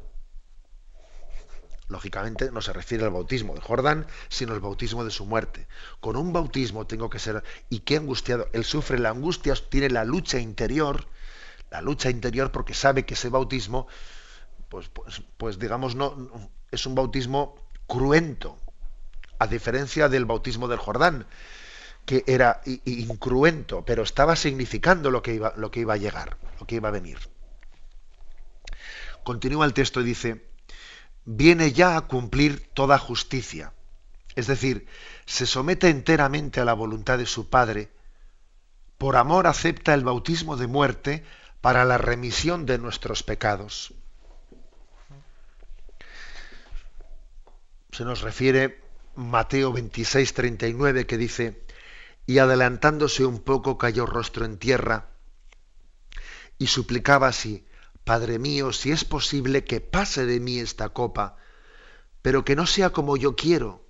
[1.89, 5.67] Lógicamente no se refiere al bautismo de Jordán, sino al bautismo de su muerte.
[5.99, 10.05] Con un bautismo tengo que ser, y qué angustiado, él sufre la angustia, tiene la
[10.05, 11.07] lucha interior,
[11.71, 13.87] la lucha interior porque sabe que ese bautismo,
[14.69, 16.29] pues, pues, pues digamos, no,
[16.71, 17.55] es un bautismo
[17.87, 18.57] cruento,
[19.39, 21.25] a diferencia del bautismo del Jordán,
[22.05, 26.67] que era incruento, pero estaba significando lo que iba, lo que iba a llegar, lo
[26.67, 27.17] que iba a venir.
[29.23, 30.48] Continúa el texto y dice,
[31.31, 33.71] viene ya a cumplir toda justicia.
[34.35, 34.87] Es decir,
[35.27, 37.91] se somete enteramente a la voluntad de su Padre,
[38.97, 41.23] por amor acepta el bautismo de muerte
[41.61, 43.93] para la remisión de nuestros pecados.
[47.91, 48.81] Se nos refiere
[49.15, 51.61] Mateo 26, 39, que dice,
[52.25, 55.09] y adelantándose un poco cayó rostro en tierra
[56.57, 57.65] y suplicaba así,
[58.09, 61.37] Padre mío, si es posible que pase de mí esta copa,
[62.23, 63.85] pero que no sea como yo quiero,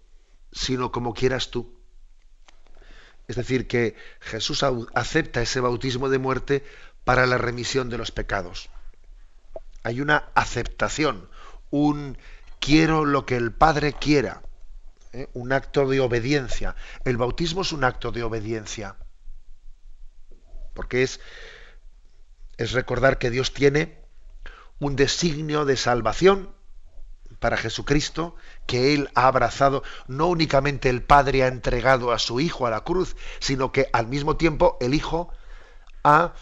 [0.51, 1.79] sino como quieras tú.
[3.29, 6.65] Es decir, que Jesús acepta ese bautismo de muerte
[7.05, 8.69] para la remisión de los pecados.
[9.83, 11.29] Hay una aceptación,
[11.69, 12.17] un
[12.59, 14.41] quiero lo que el Padre quiera,
[15.13, 15.29] ¿eh?
[15.31, 16.75] un acto de obediencia.
[17.05, 18.97] El bautismo es un acto de obediencia,
[20.73, 21.21] porque es,
[22.57, 23.98] es recordar que Dios tiene
[24.79, 26.49] un designio de salvación
[27.39, 28.35] para Jesucristo
[28.67, 32.81] que Él ha abrazado, no únicamente el Padre ha entregado a su Hijo a la
[32.81, 35.31] cruz, sino que al mismo tiempo el Hijo
[36.03, 36.33] ha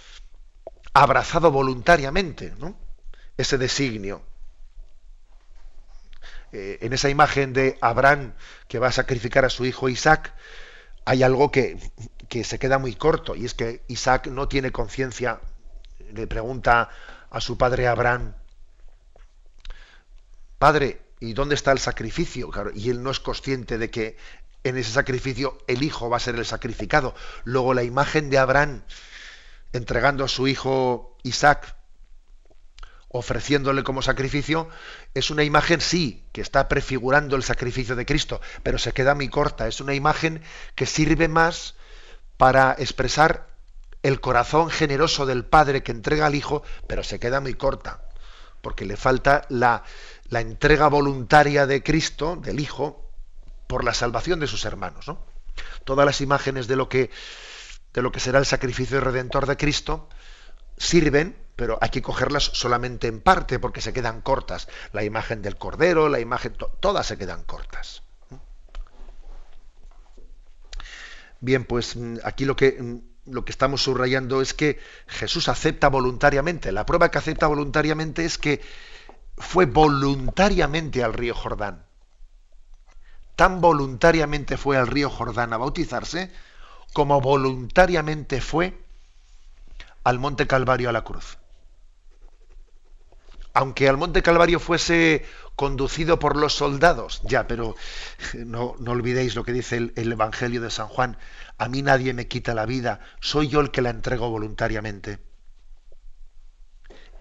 [0.94, 2.54] abrazado voluntariamente
[3.38, 4.24] ese designio.
[6.52, 8.34] Eh, en esa imagen de Abraham
[8.68, 10.34] que va a sacrificar a su hijo Isaac,
[11.06, 11.78] hay algo que,
[12.30, 15.42] que se queda muy corto, y es que Isaac no tiene conciencia,
[16.14, 16.90] le pregunta
[17.30, 18.34] a su padre Abraham,
[20.58, 22.50] Padre, ¿y dónde está el sacrificio?
[22.74, 24.18] y él no es consciente de que
[24.64, 27.14] en ese sacrificio el hijo va a ser el sacrificado.
[27.44, 28.82] Luego la imagen de Abraham
[29.72, 31.76] entregando a su hijo Isaac,
[33.10, 34.68] ofreciéndole como sacrificio,
[35.14, 39.30] es una imagen, sí, que está prefigurando el sacrificio de Cristo, pero se queda muy
[39.30, 39.68] corta.
[39.68, 40.42] Es una imagen
[40.74, 41.76] que sirve más
[42.38, 43.48] para expresar
[44.08, 48.04] el corazón generoso del Padre que entrega al Hijo, pero se queda muy corta,
[48.62, 49.84] porque le falta la,
[50.30, 53.12] la entrega voluntaria de Cristo, del Hijo,
[53.68, 55.10] por la salvación de sus hermanos.
[55.10, 55.20] ¿no?
[55.84, 57.12] Todas las imágenes de lo que
[57.94, 60.08] de lo que será el sacrificio redentor de Cristo
[60.78, 64.70] sirven, pero hay que cogerlas solamente en parte porque se quedan cortas.
[64.94, 68.04] La imagen del Cordero, la imagen, todas se quedan cortas.
[71.40, 72.98] Bien, pues mm, aquí lo que mm,
[73.30, 76.72] lo que estamos subrayando es que Jesús acepta voluntariamente.
[76.72, 78.62] La prueba que acepta voluntariamente es que
[79.38, 81.86] fue voluntariamente al río Jordán.
[83.36, 86.32] Tan voluntariamente fue al río Jordán a bautizarse
[86.94, 88.82] como voluntariamente fue
[90.04, 91.38] al Monte Calvario a la cruz.
[93.54, 95.26] Aunque al Monte Calvario fuese
[95.58, 97.76] conducido por los soldados, ya, pero
[98.34, 101.18] no, no olvidéis lo que dice el, el Evangelio de San Juan,
[101.58, 105.20] a mí nadie me quita la vida, soy yo el que la entrego voluntariamente.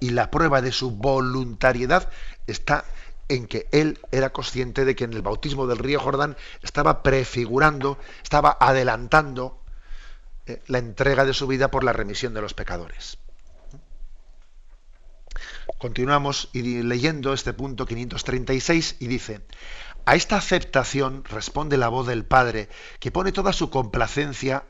[0.00, 2.10] Y la prueba de su voluntariedad
[2.46, 2.84] está
[3.28, 7.98] en que él era consciente de que en el bautismo del río Jordán estaba prefigurando,
[8.22, 9.64] estaba adelantando
[10.44, 13.18] eh, la entrega de su vida por la remisión de los pecadores.
[15.78, 19.42] Continuamos leyendo este punto 536 y dice,
[20.06, 24.64] a esta aceptación responde la voz del Padre, que pone toda su complacencia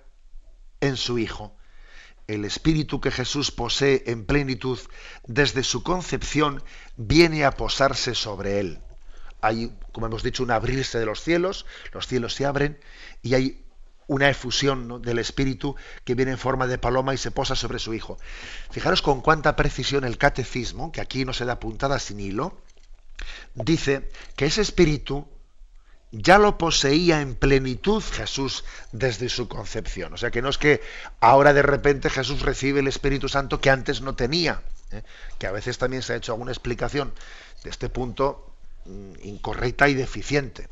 [0.81, 1.57] en su Hijo.
[2.27, 4.81] El espíritu que Jesús posee en plenitud
[5.27, 6.65] desde su concepción
[6.97, 8.81] viene a posarse sobre él.
[9.41, 12.81] Hay, como hemos dicho, un abrirse de los cielos, los cielos se abren
[13.23, 13.66] y hay
[14.07, 17.95] una efusión del espíritu que viene en forma de paloma y se posa sobre su
[17.95, 18.19] hijo.
[18.71, 22.57] Fijaros con cuánta precisión el catecismo, que aquí no se da puntada sin hilo,
[23.55, 25.27] dice que ese espíritu
[26.13, 30.15] ya lo poseía en plenitud Jesús desde su concepción.
[30.15, 30.81] O sea que no es que
[31.21, 35.03] ahora de repente Jesús recibe el Espíritu Santo que antes no tenía, ¿eh?
[35.39, 37.13] que a veces también se ha hecho alguna explicación
[37.65, 38.53] de este punto
[38.85, 40.69] mm, incorrecta y deficiente.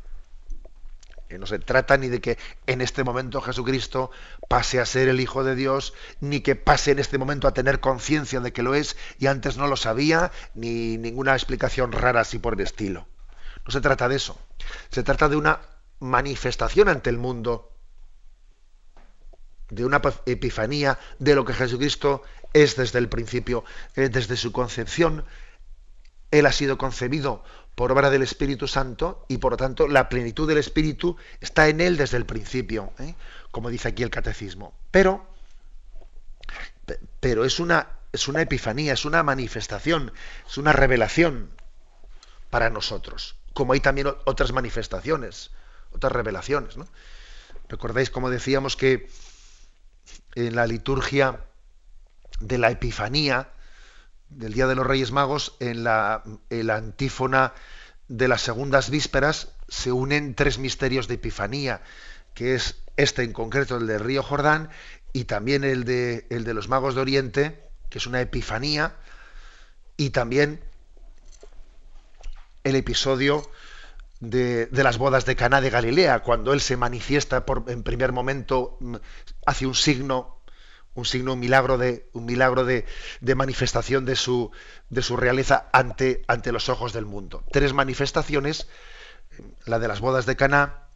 [1.29, 4.11] No se trata ni de que en este momento Jesucristo
[4.47, 7.79] pase a ser el Hijo de Dios, ni que pase en este momento a tener
[7.79, 12.37] conciencia de que lo es y antes no lo sabía, ni ninguna explicación rara así
[12.37, 13.07] por el estilo.
[13.65, 14.39] No se trata de eso.
[14.91, 15.59] Se trata de una
[15.99, 17.71] manifestación ante el mundo
[19.69, 22.21] de una epifanía de lo que Jesucristo
[22.53, 23.63] es desde el principio,
[23.95, 25.25] eh, desde su concepción.
[26.29, 27.43] Él ha sido concebido
[27.75, 31.81] por obra del Espíritu Santo y por lo tanto la plenitud del Espíritu está en
[31.81, 33.15] él desde el principio, ¿eh?
[33.51, 34.73] como dice aquí el catecismo.
[34.91, 35.27] Pero,
[37.19, 40.13] pero es una, es una epifanía, es una manifestación,
[40.47, 41.51] es una revelación
[42.49, 45.51] para nosotros, como hay también otras manifestaciones,
[45.91, 46.77] otras revelaciones.
[46.77, 46.87] ¿no?
[47.67, 49.09] Recordáis, como decíamos, que
[50.35, 51.41] en la liturgia
[52.39, 53.49] de la Epifanía,
[54.29, 57.53] del Día de los Reyes Magos, en la, antífona
[58.07, 61.81] de las segundas vísperas, se unen tres misterios de Epifanía,
[62.33, 64.69] que es este en concreto, el del río Jordán,
[65.13, 68.95] y también el de, el de los magos de Oriente, que es una Epifanía,
[69.97, 70.61] y también
[72.63, 73.49] el episodio
[74.19, 78.95] de, las bodas de Caná de Galilea, cuando él se manifiesta en primer momento, mm,
[79.45, 80.34] hace un signo,
[80.95, 82.85] un signo, un milagro de, un milagro de,
[83.35, 84.51] manifestación de su,
[84.89, 87.43] de su realeza ante, ante los ojos del mundo.
[87.51, 88.67] Tres manifestaciones,
[89.65, 90.87] la de las bodas de Caná,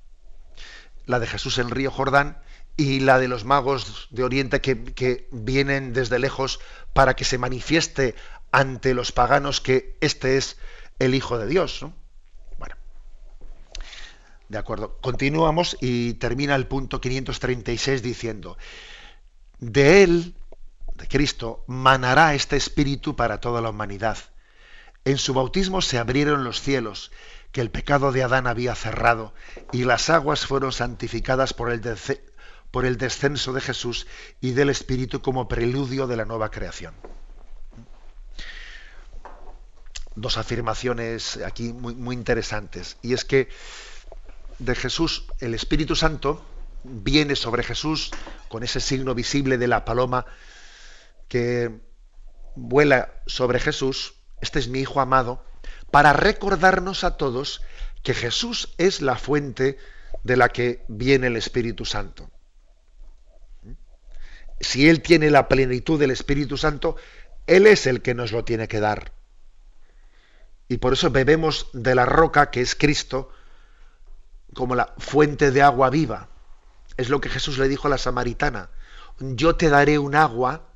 [1.06, 2.42] la de Jesús en el río Jordán
[2.78, 6.60] y la de los magos de Oriente que, que, vienen desde lejos
[6.94, 8.16] para que se manifieste
[8.52, 10.58] ante los paganos que este es
[10.98, 11.82] el Hijo de Dios.
[11.82, 11.94] ¿no?
[14.50, 14.98] De acuerdo.
[15.00, 18.58] Continuamos y termina el punto 536 diciendo,
[19.60, 20.36] de Él,
[20.96, 24.18] de Cristo, manará este Espíritu para toda la humanidad.
[25.06, 27.12] En su bautismo se abrieron los cielos,
[27.52, 29.34] que el pecado de Adán había cerrado,
[29.72, 31.82] y las aguas fueron santificadas por el,
[32.72, 34.08] por el descenso de Jesús
[34.42, 36.94] y del Espíritu como preludio de la nueva creación.
[40.16, 42.98] Dos afirmaciones aquí muy, muy interesantes.
[43.02, 43.50] Y es que
[44.60, 46.44] de Jesús, el Espíritu Santo
[46.84, 48.12] viene sobre Jesús
[48.48, 50.26] con ese signo visible de la paloma
[51.28, 51.80] que
[52.56, 55.44] vuela sobre Jesús, este es mi Hijo amado,
[55.92, 57.62] para recordarnos a todos
[58.04, 59.78] que Jesús es la fuente
[60.24, 62.30] de la que viene el Espíritu Santo.
[64.60, 66.96] Si Él tiene la plenitud del Espíritu Santo,
[67.48, 69.14] Él es el que nos lo tiene que dar.
[70.68, 73.32] Y por eso bebemos de la roca que es Cristo,
[74.54, 76.30] como la fuente de agua viva.
[77.00, 78.72] Es lo que Jesús le dijo a la samaritana.
[79.20, 80.68] Yo te daré un agua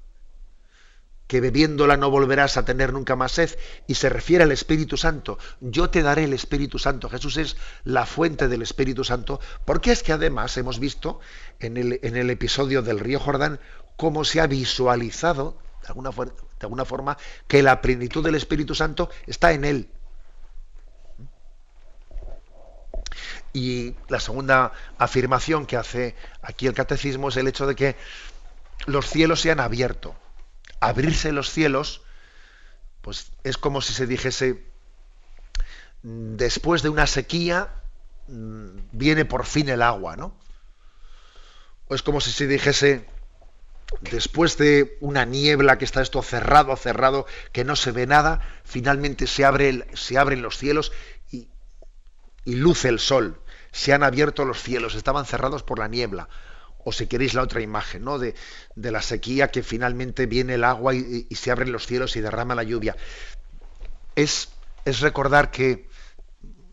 [1.28, 3.50] que bebiéndola no volverás a tener nunca más sed.
[3.88, 5.38] Y se refiere al Espíritu Santo.
[5.60, 7.10] Yo te daré el Espíritu Santo.
[7.10, 9.42] Jesús es la fuente del Espíritu Santo.
[9.66, 11.20] Porque es que además hemos visto
[11.60, 13.60] en el, episodio del río Jordán
[13.98, 15.90] cómo se ha visualizado de
[16.62, 17.18] alguna forma
[17.50, 19.90] que la plenitud del Espíritu Santo está en él.
[23.54, 27.96] Y la segunda afirmación que hace aquí el catecismo es el hecho de que
[28.88, 30.16] los cielos se han abierto.
[30.80, 32.02] Abrirse los cielos,
[33.02, 34.66] pues es como si se dijese,
[36.02, 37.70] después de una sequía
[38.28, 40.36] mm, viene por fin el agua, ¿no?
[41.88, 43.08] O es como si se dijese,
[44.02, 49.28] después de una niebla que está esto cerrado, cerrado, que no se ve nada, finalmente
[49.28, 50.92] se, abre se abren los cielos
[51.32, 51.50] y,
[52.46, 53.43] y luce el sol
[53.74, 56.30] se han abierto los cielos, estaban cerrados por la niebla.
[56.86, 58.20] O si queréis la otra imagen, ¿no?
[58.20, 58.36] De,
[58.76, 62.64] la sequía que finalmente viene el agua y, se abren los cielos y derrama la
[62.64, 62.96] lluvia.
[64.16, 64.50] Es,
[64.86, 65.90] es recordar que,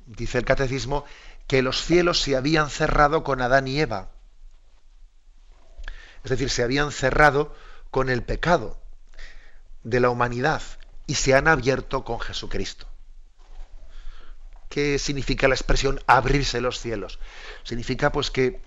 [0.07, 1.07] dice el catecismo,
[1.47, 4.11] que los cielos se habían cerrado con Adán y Eva.
[6.23, 7.55] Es decir, se habían cerrado
[7.91, 8.79] con el pecado
[9.85, 10.61] de la humanidad
[11.07, 12.90] y se han abierto con Jesucristo.
[14.71, 17.19] ¿Qué significa la expresión abrirse los cielos?
[17.65, 18.61] Significa pues que,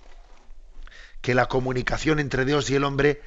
[1.22, 3.22] que la comunicación entre Dios y el hombre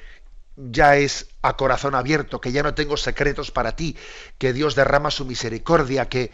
[0.56, 3.96] ya es a corazón abierto, que ya no tengo secretos para ti,
[4.38, 6.30] que Dios derrama su misericordia, que,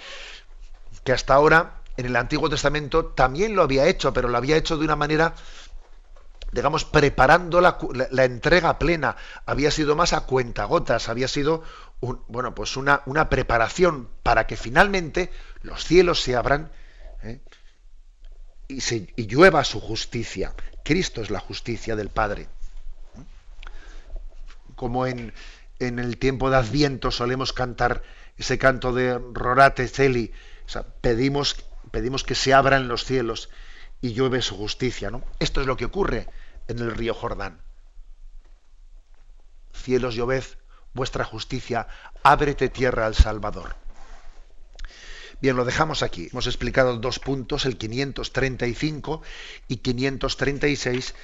[1.02, 4.76] que hasta ahora en el Antiguo Testamento también lo había hecho, pero lo había hecho
[4.76, 5.34] de una manera,
[6.54, 9.16] digamos, preparando la, entrega plena.
[9.44, 11.64] Había sido más a cuentagotas, había sido
[12.28, 15.30] bueno, pues una, preparación para que finalmente
[15.62, 16.70] los cielos se abran
[17.22, 17.40] ¿eh?
[18.68, 20.54] y, llueva su justicia.
[20.84, 22.46] Cristo es la justicia del Padre.
[24.76, 25.32] Como en,
[25.80, 28.02] el tiempo de Adviento solemos cantar
[28.38, 30.32] ese canto de Rorate Celi,
[31.00, 31.56] pedimos,
[31.90, 33.50] pedimos que se abran los cielos
[34.00, 35.10] y llueve su justicia.
[35.40, 36.28] Esto es lo que ocurre
[36.68, 37.60] en el río Jordán.
[39.72, 40.44] Cielos lloved
[40.94, 41.88] vuestra justicia,
[42.22, 43.76] ábrete tierra al Salvador.
[45.40, 46.28] Bien, lo dejamos aquí.
[46.30, 49.22] Hemos explicado dos puntos, el 535
[49.68, 51.14] y 536,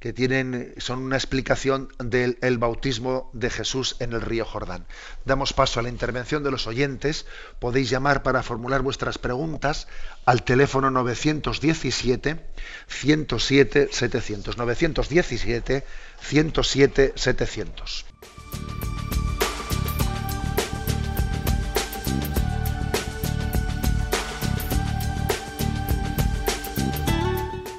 [0.00, 4.86] que tienen, son una explicación del el bautismo de Jesús en el río Jordán.
[5.26, 7.26] Damos paso a la intervención de los oyentes.
[7.58, 9.86] Podéis llamar para formular vuestras preguntas
[10.24, 12.40] al teléfono 917
[12.88, 13.90] 107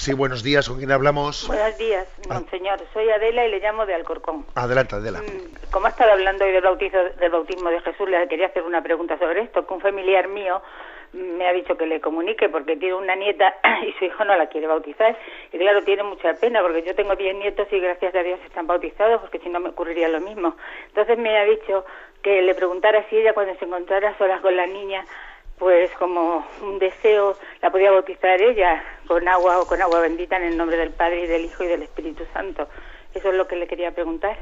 [0.00, 0.66] Sí, buenos días.
[0.66, 1.46] ¿Con quién hablamos?
[1.46, 2.80] Buenos días, monseñor.
[2.94, 4.46] Soy Adela y le llamo de Alcorcón.
[4.54, 5.20] Adelante, Adela.
[5.20, 8.62] Mm, Como ha estado hablando hoy del, bautizo, del bautismo de Jesús, le quería hacer
[8.62, 10.62] una pregunta sobre esto, que un familiar mío
[11.12, 14.46] me ha dicho que le comunique porque tiene una nieta y su hijo no la
[14.46, 15.18] quiere bautizar.
[15.52, 18.66] Y claro, tiene mucha pena porque yo tengo 10 nietos y gracias a Dios están
[18.66, 20.56] bautizados porque si no me ocurriría lo mismo.
[20.86, 21.84] Entonces me ha dicho
[22.22, 25.04] que le preguntara si ella cuando se encontrara sola con la niña
[25.60, 30.44] pues como un deseo la podía bautizar ella con agua o con agua bendita en
[30.44, 32.66] el nombre del Padre y del Hijo y del Espíritu Santo.
[33.14, 34.38] Eso es lo que le quería preguntar.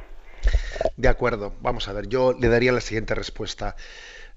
[0.97, 3.75] De acuerdo, vamos a ver, yo le daría la siguiente respuesta.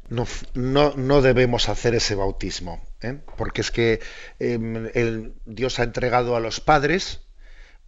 [0.09, 0.25] No,
[0.55, 3.19] no, no debemos hacer ese bautismo, ¿eh?
[3.37, 3.99] porque es que
[4.39, 7.21] eh, el, Dios ha entregado a los padres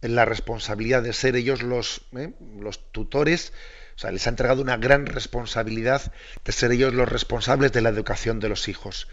[0.02, 2.32] la responsabilidad de ser ellos los, ¿eh?
[2.60, 3.52] los tutores
[3.96, 6.12] o sea, les ha entregado una gran responsabilidad
[6.44, 9.08] de ser ellos los responsables de la educación de los hijos.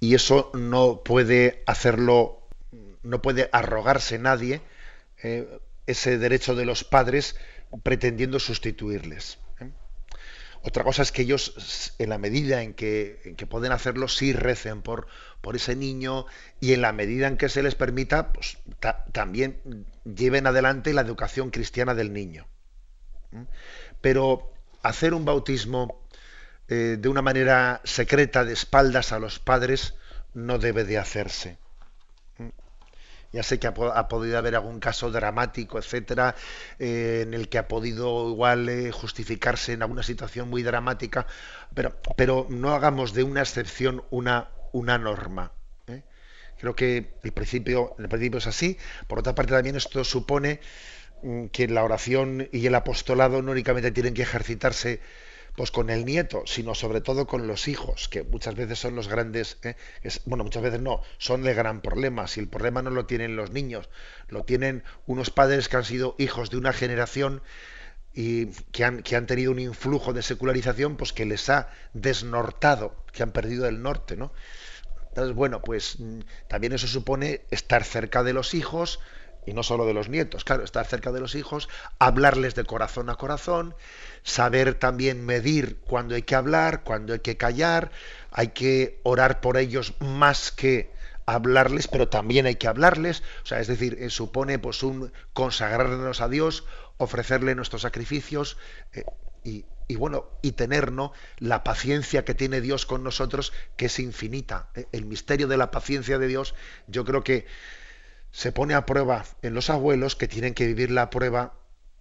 [0.00, 2.48] Y eso no puede hacerlo,
[3.02, 4.62] no puede arrogarse nadie
[5.22, 7.36] eh, ese derecho de los padres
[7.82, 9.38] pretendiendo sustituirles.
[9.60, 9.70] ¿eh?
[10.62, 14.32] Otra cosa es que ellos, en la medida en que, en que pueden hacerlo, sí
[14.32, 15.06] recen por,
[15.40, 16.26] por, ese niño
[16.60, 19.60] y en la medida en que se les permita, pues ta también
[20.04, 22.46] lleven adelante la educación cristiana del niño.
[23.32, 23.44] ¿eh?
[24.06, 24.52] Pero
[24.82, 26.00] hacer un bautismo
[26.68, 29.94] eh, de una manera secreta, de espaldas a los padres,
[30.32, 31.58] no debe de hacerse.
[32.38, 32.50] ¿Mm?
[33.32, 36.36] Ya sé que ha, podido haber algún caso dramático, etcétera,
[36.78, 41.26] eh, en el que ha podido igual eh, justificarse en alguna situación muy dramática,
[41.74, 45.50] pero, pero no hagamos de una excepción una, una norma.
[46.58, 48.78] Creo que el principio, el principio es así.
[49.08, 50.60] Por otra parte, también esto supone
[51.52, 55.00] que la oración y el apostolado no únicamente tienen que ejercitarse
[55.56, 59.08] pues con el nieto, sino sobre todo con los hijos, que muchas veces son los
[59.08, 59.74] grandes, ¿eh?
[60.26, 62.28] bueno, muchas veces no, son el gran problema.
[62.28, 63.88] Si el problema no lo tienen los niños,
[64.28, 67.42] lo tienen unos padres que han sido hijos de una generación
[68.12, 72.94] y que han, que han tenido un influjo de secularización, pues que les ha desnortado,
[73.12, 74.32] que han perdido el norte, ¿no?
[75.08, 79.00] Entonces, bueno, pues mm, también eso supone estar cerca de los hijos,
[79.46, 81.68] y no solo de los nietos, claro, estar cerca de los hijos,
[81.98, 83.74] hablarles de corazón a corazón,
[84.22, 87.92] saber también medir cuándo hay que hablar, cuándo hay que callar,
[88.32, 90.92] hay que orar por ellos más que
[91.26, 96.20] hablarles, pero también hay que hablarles, o sea, es decir, eh, supone pues un consagrarnos
[96.20, 96.64] a Dios,
[96.98, 98.56] ofrecerle nuestros sacrificios
[98.92, 99.04] eh,
[99.44, 101.12] y, y, bueno, y tener ¿no?
[101.38, 104.70] la paciencia que tiene Dios con nosotros, que es infinita.
[104.74, 106.54] Eh, el misterio de la paciencia de Dios,
[106.86, 107.46] yo creo que
[108.36, 111.54] se pone a prueba en los abuelos que tienen que vivir la prueba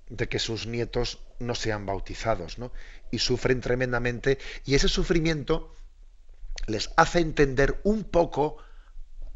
[0.10, 2.74] de que sus nietos no sean bautizados, ¿no?
[3.10, 5.74] Y sufren tremendamente y ese sufrimiento
[6.68, 8.58] les hace entender un poco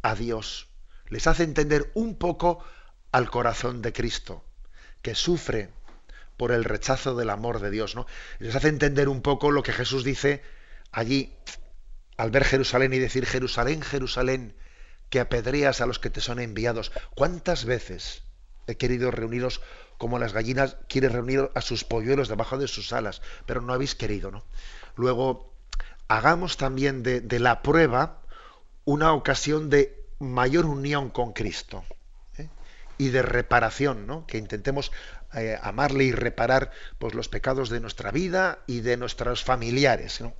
[0.02, 0.68] a Dios,
[1.08, 2.62] les hace entender un poco
[3.14, 4.43] al corazón de Cristo,
[5.02, 5.70] que sufre
[6.36, 8.08] por el rechazo del amor de Dios, ¿no?
[8.39, 10.43] Les hace entender un poco lo que Jesús dice
[10.91, 11.34] allí
[12.18, 14.54] al ver Jerusalén y decir Jerusalén, Jerusalén,
[15.10, 16.91] que apedreas a los que te son enviados.
[17.16, 18.24] ¿Cuántas veces
[18.68, 19.62] he querido reuniros
[19.97, 23.95] como las gallinas quieren reunir a sus polluelos debajo de sus alas, pero no habéis
[23.95, 24.45] querido, ¿no?
[24.95, 25.53] Luego,
[26.07, 28.22] hagamos también de, de la prueba
[28.86, 31.84] una ocasión de mayor unión con Cristo
[32.38, 32.47] ¿eh?
[32.97, 34.26] y de reparación, ¿no?
[34.26, 34.91] que intentemos
[35.36, 40.22] eh, amarle y reparar pues, los pecados de nuestra vida y de nuestros familiares.
[40.22, 40.34] ¿no?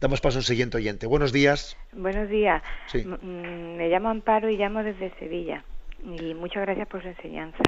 [0.00, 1.06] Damos paso al siguiente oyente.
[1.06, 1.76] Buenos días.
[1.92, 2.62] Buenos días.
[2.86, 3.04] Sí.
[3.04, 5.64] Mm, Me llamo Amparo y llamo desde Sevilla.
[6.04, 7.62] Y muchas gracias por su enseñanza.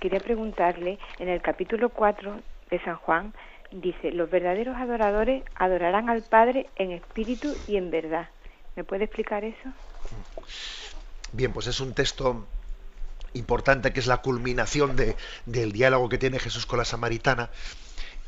[0.00, 3.34] Quería preguntarle, en el capítulo 4 de San Juan,
[3.72, 8.28] dice, los verdaderos adoradores adorarán al Padre en espíritu y en verdad.
[8.76, 9.68] ¿Me puede explicar eso?
[11.32, 12.46] Bien, pues es un texto
[13.34, 15.16] importante que es la culminación de-
[15.46, 17.50] del diálogo que tiene Jesús con la samaritana.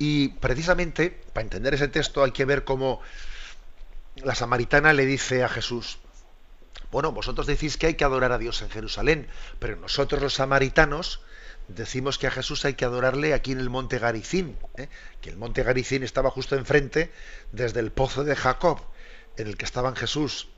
[0.02, 3.02] Y precisamente, para entender ese texto, hay que ver cómo
[4.16, 5.98] la samaritana le dice a Jesús,
[6.90, 9.28] bueno, vosotros decís que hay que adorar a Dios en Jerusalén,
[9.58, 11.20] pero nosotros los samaritanos
[11.68, 14.88] decimos que a Jesús hay que adorarle aquí en el monte Garicín, ¿eh?
[15.20, 17.12] que el monte Garicín estaba justo enfrente
[17.52, 18.80] desde el pozo de Jacob,
[19.36, 20.48] en el que estaban Jesús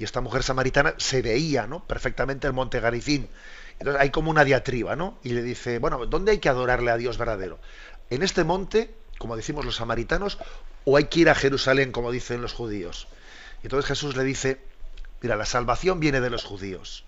[0.00, 1.84] y esta mujer samaritana se veía ¿no?
[1.86, 3.28] perfectamente el monte Garicín.
[3.78, 5.18] Entonces hay como una diatriba, ¿no?
[5.22, 7.58] Y le dice, bueno, ¿dónde hay que adorarle a Dios verdadero?
[8.10, 10.38] ¿En este monte, como decimos los samaritanos,
[10.84, 13.06] o hay que ir a Jerusalén, como dicen los judíos?
[13.62, 14.60] Y entonces Jesús le dice,
[15.22, 17.04] mira, la salvación viene de los judíos.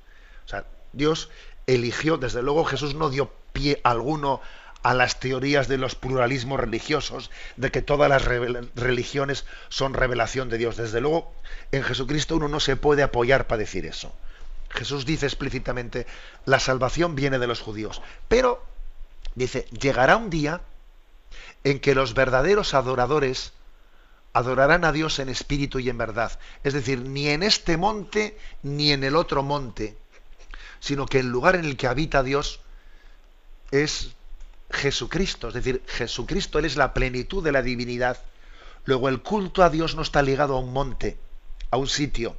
[0.47, 1.31] O sea, Dios
[1.67, 4.41] eligió, desde luego Jesús no dio pie alguno
[4.83, 10.59] a las teorías de los pluralismos religiosos, de que todas las religiones son revelación de
[10.59, 10.77] Dios.
[10.77, 11.33] Desde luego,
[11.71, 14.13] en Jesucristo uno no se puede apoyar para decir eso.
[14.71, 16.07] Jesús dice explícitamente,
[16.47, 18.03] la salvación viene de los judíos.
[18.29, 18.65] Pero,
[19.35, 20.63] dice, llegará un día
[21.65, 23.53] en que los verdaderos adoradores
[24.33, 26.39] adorarán a Dios en espíritu y en verdad.
[26.65, 29.97] Es decir, ni en este monte ni en el otro monte,
[30.81, 32.61] sino que el lugar en el que habita Dios
[33.71, 34.13] es
[34.71, 35.49] Jesucristo.
[35.49, 38.19] Es decir, Jesucristo, Él es la plenitud de la divinidad.
[38.85, 41.19] Luego el culto a Dios no está ligado a un monte,
[41.71, 42.37] a un sitio,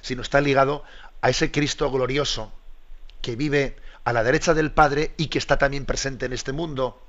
[0.00, 0.84] sino está ligado
[1.20, 2.52] a ese Cristo glorioso
[3.20, 7.02] que vive a la derecha del Padre y que está también presente en este mundo.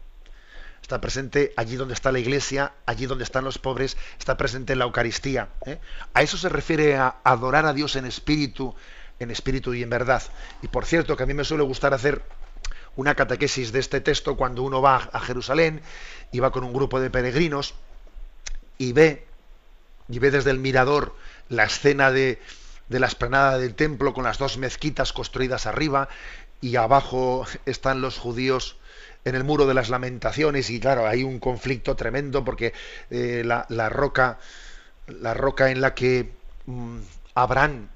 [0.81, 4.79] Está presente allí donde está la iglesia, allí donde están los pobres, está presente en
[4.79, 5.49] la Eucaristía.
[5.65, 5.79] ¿eh?
[6.13, 8.75] A eso se refiere a adorar a Dios en espíritu,
[9.19, 10.23] en espíritu y en verdad.
[10.61, 12.23] Y por cierto, que a mí me suele gustar hacer
[12.95, 15.81] una catequesis de este texto cuando uno va a Jerusalén
[16.31, 17.75] y va con un grupo de peregrinos
[18.77, 19.25] y ve,
[20.07, 21.15] y ve desde el mirador
[21.49, 22.41] la escena de,
[22.87, 26.09] de la esplanada del templo con las dos mezquitas construidas arriba
[26.61, 28.77] y abajo están los judíos
[29.29, 32.73] en el muro de las lamentaciones y claro hay un conflicto tremendo porque
[33.09, 34.39] eh, la, roca
[35.07, 36.31] la roca en la que
[36.65, 36.97] mm,
[37.35, 37.87] Abraham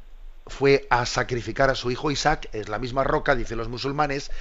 [0.47, 4.31] fue a sacrificar a su hijo Isaac es la misma roca dicen los musulmanes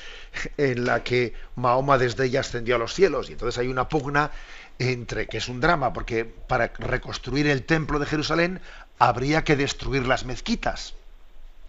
[0.57, 3.31] en la que Mahoma desde ella ascendió a los cielos.
[3.31, 4.31] Y entonces hay una pugna
[4.79, 8.61] entre que es un drama porque para reconstruir el templo de Jerusalén
[8.99, 10.95] habría que destruir las mezquitas.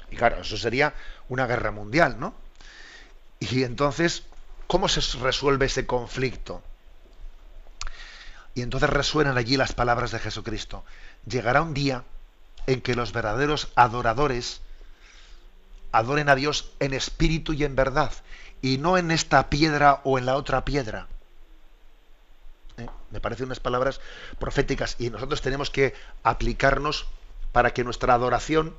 [0.10, 0.94] Y claro eso sería
[1.30, 2.34] una guerra mundial no
[3.40, 4.24] y entonces
[4.74, 6.64] ¿Cómo se resuelve ese conflicto?
[8.56, 10.84] Y entonces resuenan allí las palabras de Jesucristo.
[11.28, 12.04] Llegará un día
[12.66, 14.62] en que los verdaderos adoradores
[15.92, 18.12] adoren a Dios en espíritu y en verdad,
[18.64, 21.06] y no en esta piedra o en la otra piedra.
[22.78, 22.90] ¿Eh?
[23.12, 24.02] Me parecen unas palabras
[24.40, 25.94] proféticas y nosotros tenemos que
[26.24, 27.06] aplicarnos
[27.52, 28.76] para que nuestra adoración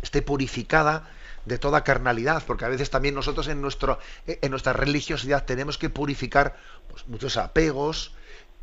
[0.00, 1.06] esté purificada
[1.44, 5.90] de toda carnalidad, porque a veces también nosotros en, nuestro, en nuestra religiosidad tenemos que
[5.90, 6.56] purificar
[6.90, 8.12] pues, muchos apegos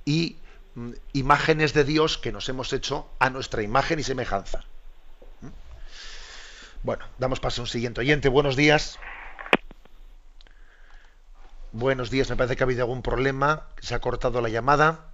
[0.06, 0.38] y
[0.76, 4.64] mm, imágenes de Dios que nos hemos hecho a nuestra imagen y semejanza.
[5.42, 5.48] ¿Mm?
[6.84, 8.30] Bueno, damos paso a un siguiente oyente.
[8.30, 8.98] Buenos días.
[11.72, 15.12] Buenos días, me parece que ha habido algún problema, se ha cortado la llamada.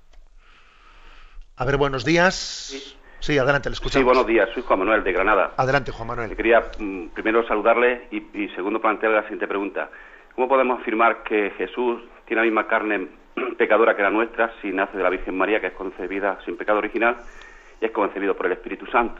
[1.57, 2.35] A ver, buenos días.
[2.35, 2.95] Sí,
[3.25, 4.01] sí adelante, le escuchamos.
[4.01, 5.53] Sí, buenos días, soy Juan Manuel de Granada.
[5.57, 6.35] Adelante, Juan Manuel.
[6.35, 9.89] Quería mm, primero saludarle y, y segundo plantearle la siguiente pregunta.
[10.35, 13.07] ¿Cómo podemos afirmar que Jesús tiene la misma carne
[13.57, 16.77] pecadora que la nuestra si nace de la Virgen María, que es concebida sin pecado
[16.77, 17.17] original
[17.81, 19.19] y es concebido por el Espíritu Santo?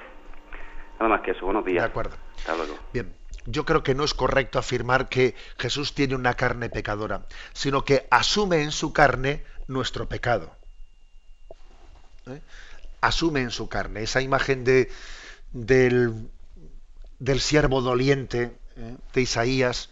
[1.00, 1.84] Nada más que eso, buenos días.
[1.84, 2.16] De acuerdo.
[2.38, 2.78] Hasta luego.
[2.94, 3.12] Bien,
[3.48, 7.22] yo creo que no es correcto afirmar que Jesús tiene una carne pecadora,
[7.54, 10.52] sino que asume en su carne nuestro pecado.
[12.28, 12.40] ¿Eh?
[13.08, 14.92] Asume en su carne esa imagen de,
[15.52, 16.30] del,
[17.20, 18.98] del siervo doliente ¿eh?
[19.14, 19.90] de Isaías.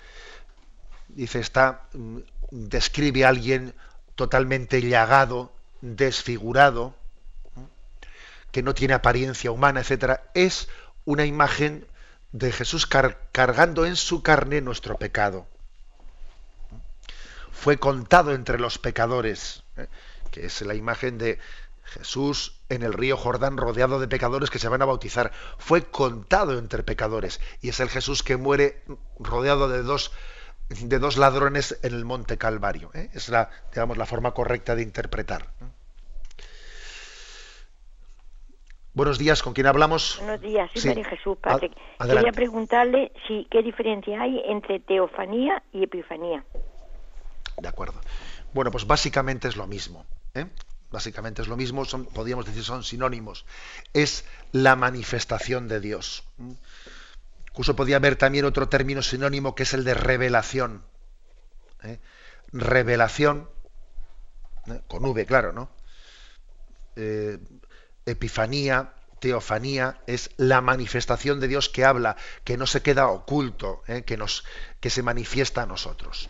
[1.09, 2.19] Dice, está, mm,
[2.51, 3.73] describe a alguien
[4.15, 5.51] totalmente llagado,
[5.81, 6.95] desfigurado,
[7.57, 7.61] ¿eh?
[8.51, 10.23] que no tiene apariencia humana, etcétera.
[10.33, 10.69] Es
[11.05, 11.85] una imagen
[12.31, 15.47] de Jesús car cargando en su carne nuestro pecado.
[17.51, 19.87] Fue contado entre los pecadores, ¿eh?
[20.31, 21.39] que es la imagen de
[21.93, 25.31] Jesús en el río Jordán rodeado de pecadores que se van a bautizar.
[25.57, 27.39] Fue contado entre pecadores.
[27.61, 28.83] Y es el Jesús que muere
[29.19, 30.11] rodeado de dos,
[30.69, 32.89] de dos ladrones en el monte Calvario.
[32.93, 33.09] ¿eh?
[33.13, 35.47] Es la, digamos, la forma correcta de interpretar.
[38.95, 40.17] Buenos días, ¿con quién hablamos?
[40.19, 41.71] Buenos días, soy María Jesús, padre.
[41.99, 46.43] Quería preguntarle si qué diferencia hay entre teofanía y epifanía.
[47.57, 47.99] De acuerdo.
[48.53, 50.05] Bueno, pues básicamente es lo mismo.
[50.35, 50.45] ¿eh?
[50.93, 51.83] Básicamente es lo mismo,
[52.13, 53.45] podríamos decir son sinónimos.
[53.93, 56.23] Es la manifestación de Dios.
[57.49, 60.85] Incluso podría haber también otro término sinónimo que es el de revelación.
[61.81, 61.99] ¿eh?
[62.51, 63.49] Revelación,
[64.67, 64.81] ¿eh?
[64.87, 65.71] con V, claro, ¿no?
[68.05, 74.03] epifanía, teofanía, es la manifestación de Dios que habla, que no se queda oculto, ¿eh?
[74.03, 74.45] que, nos,
[74.79, 76.29] que se manifiesta a nosotros.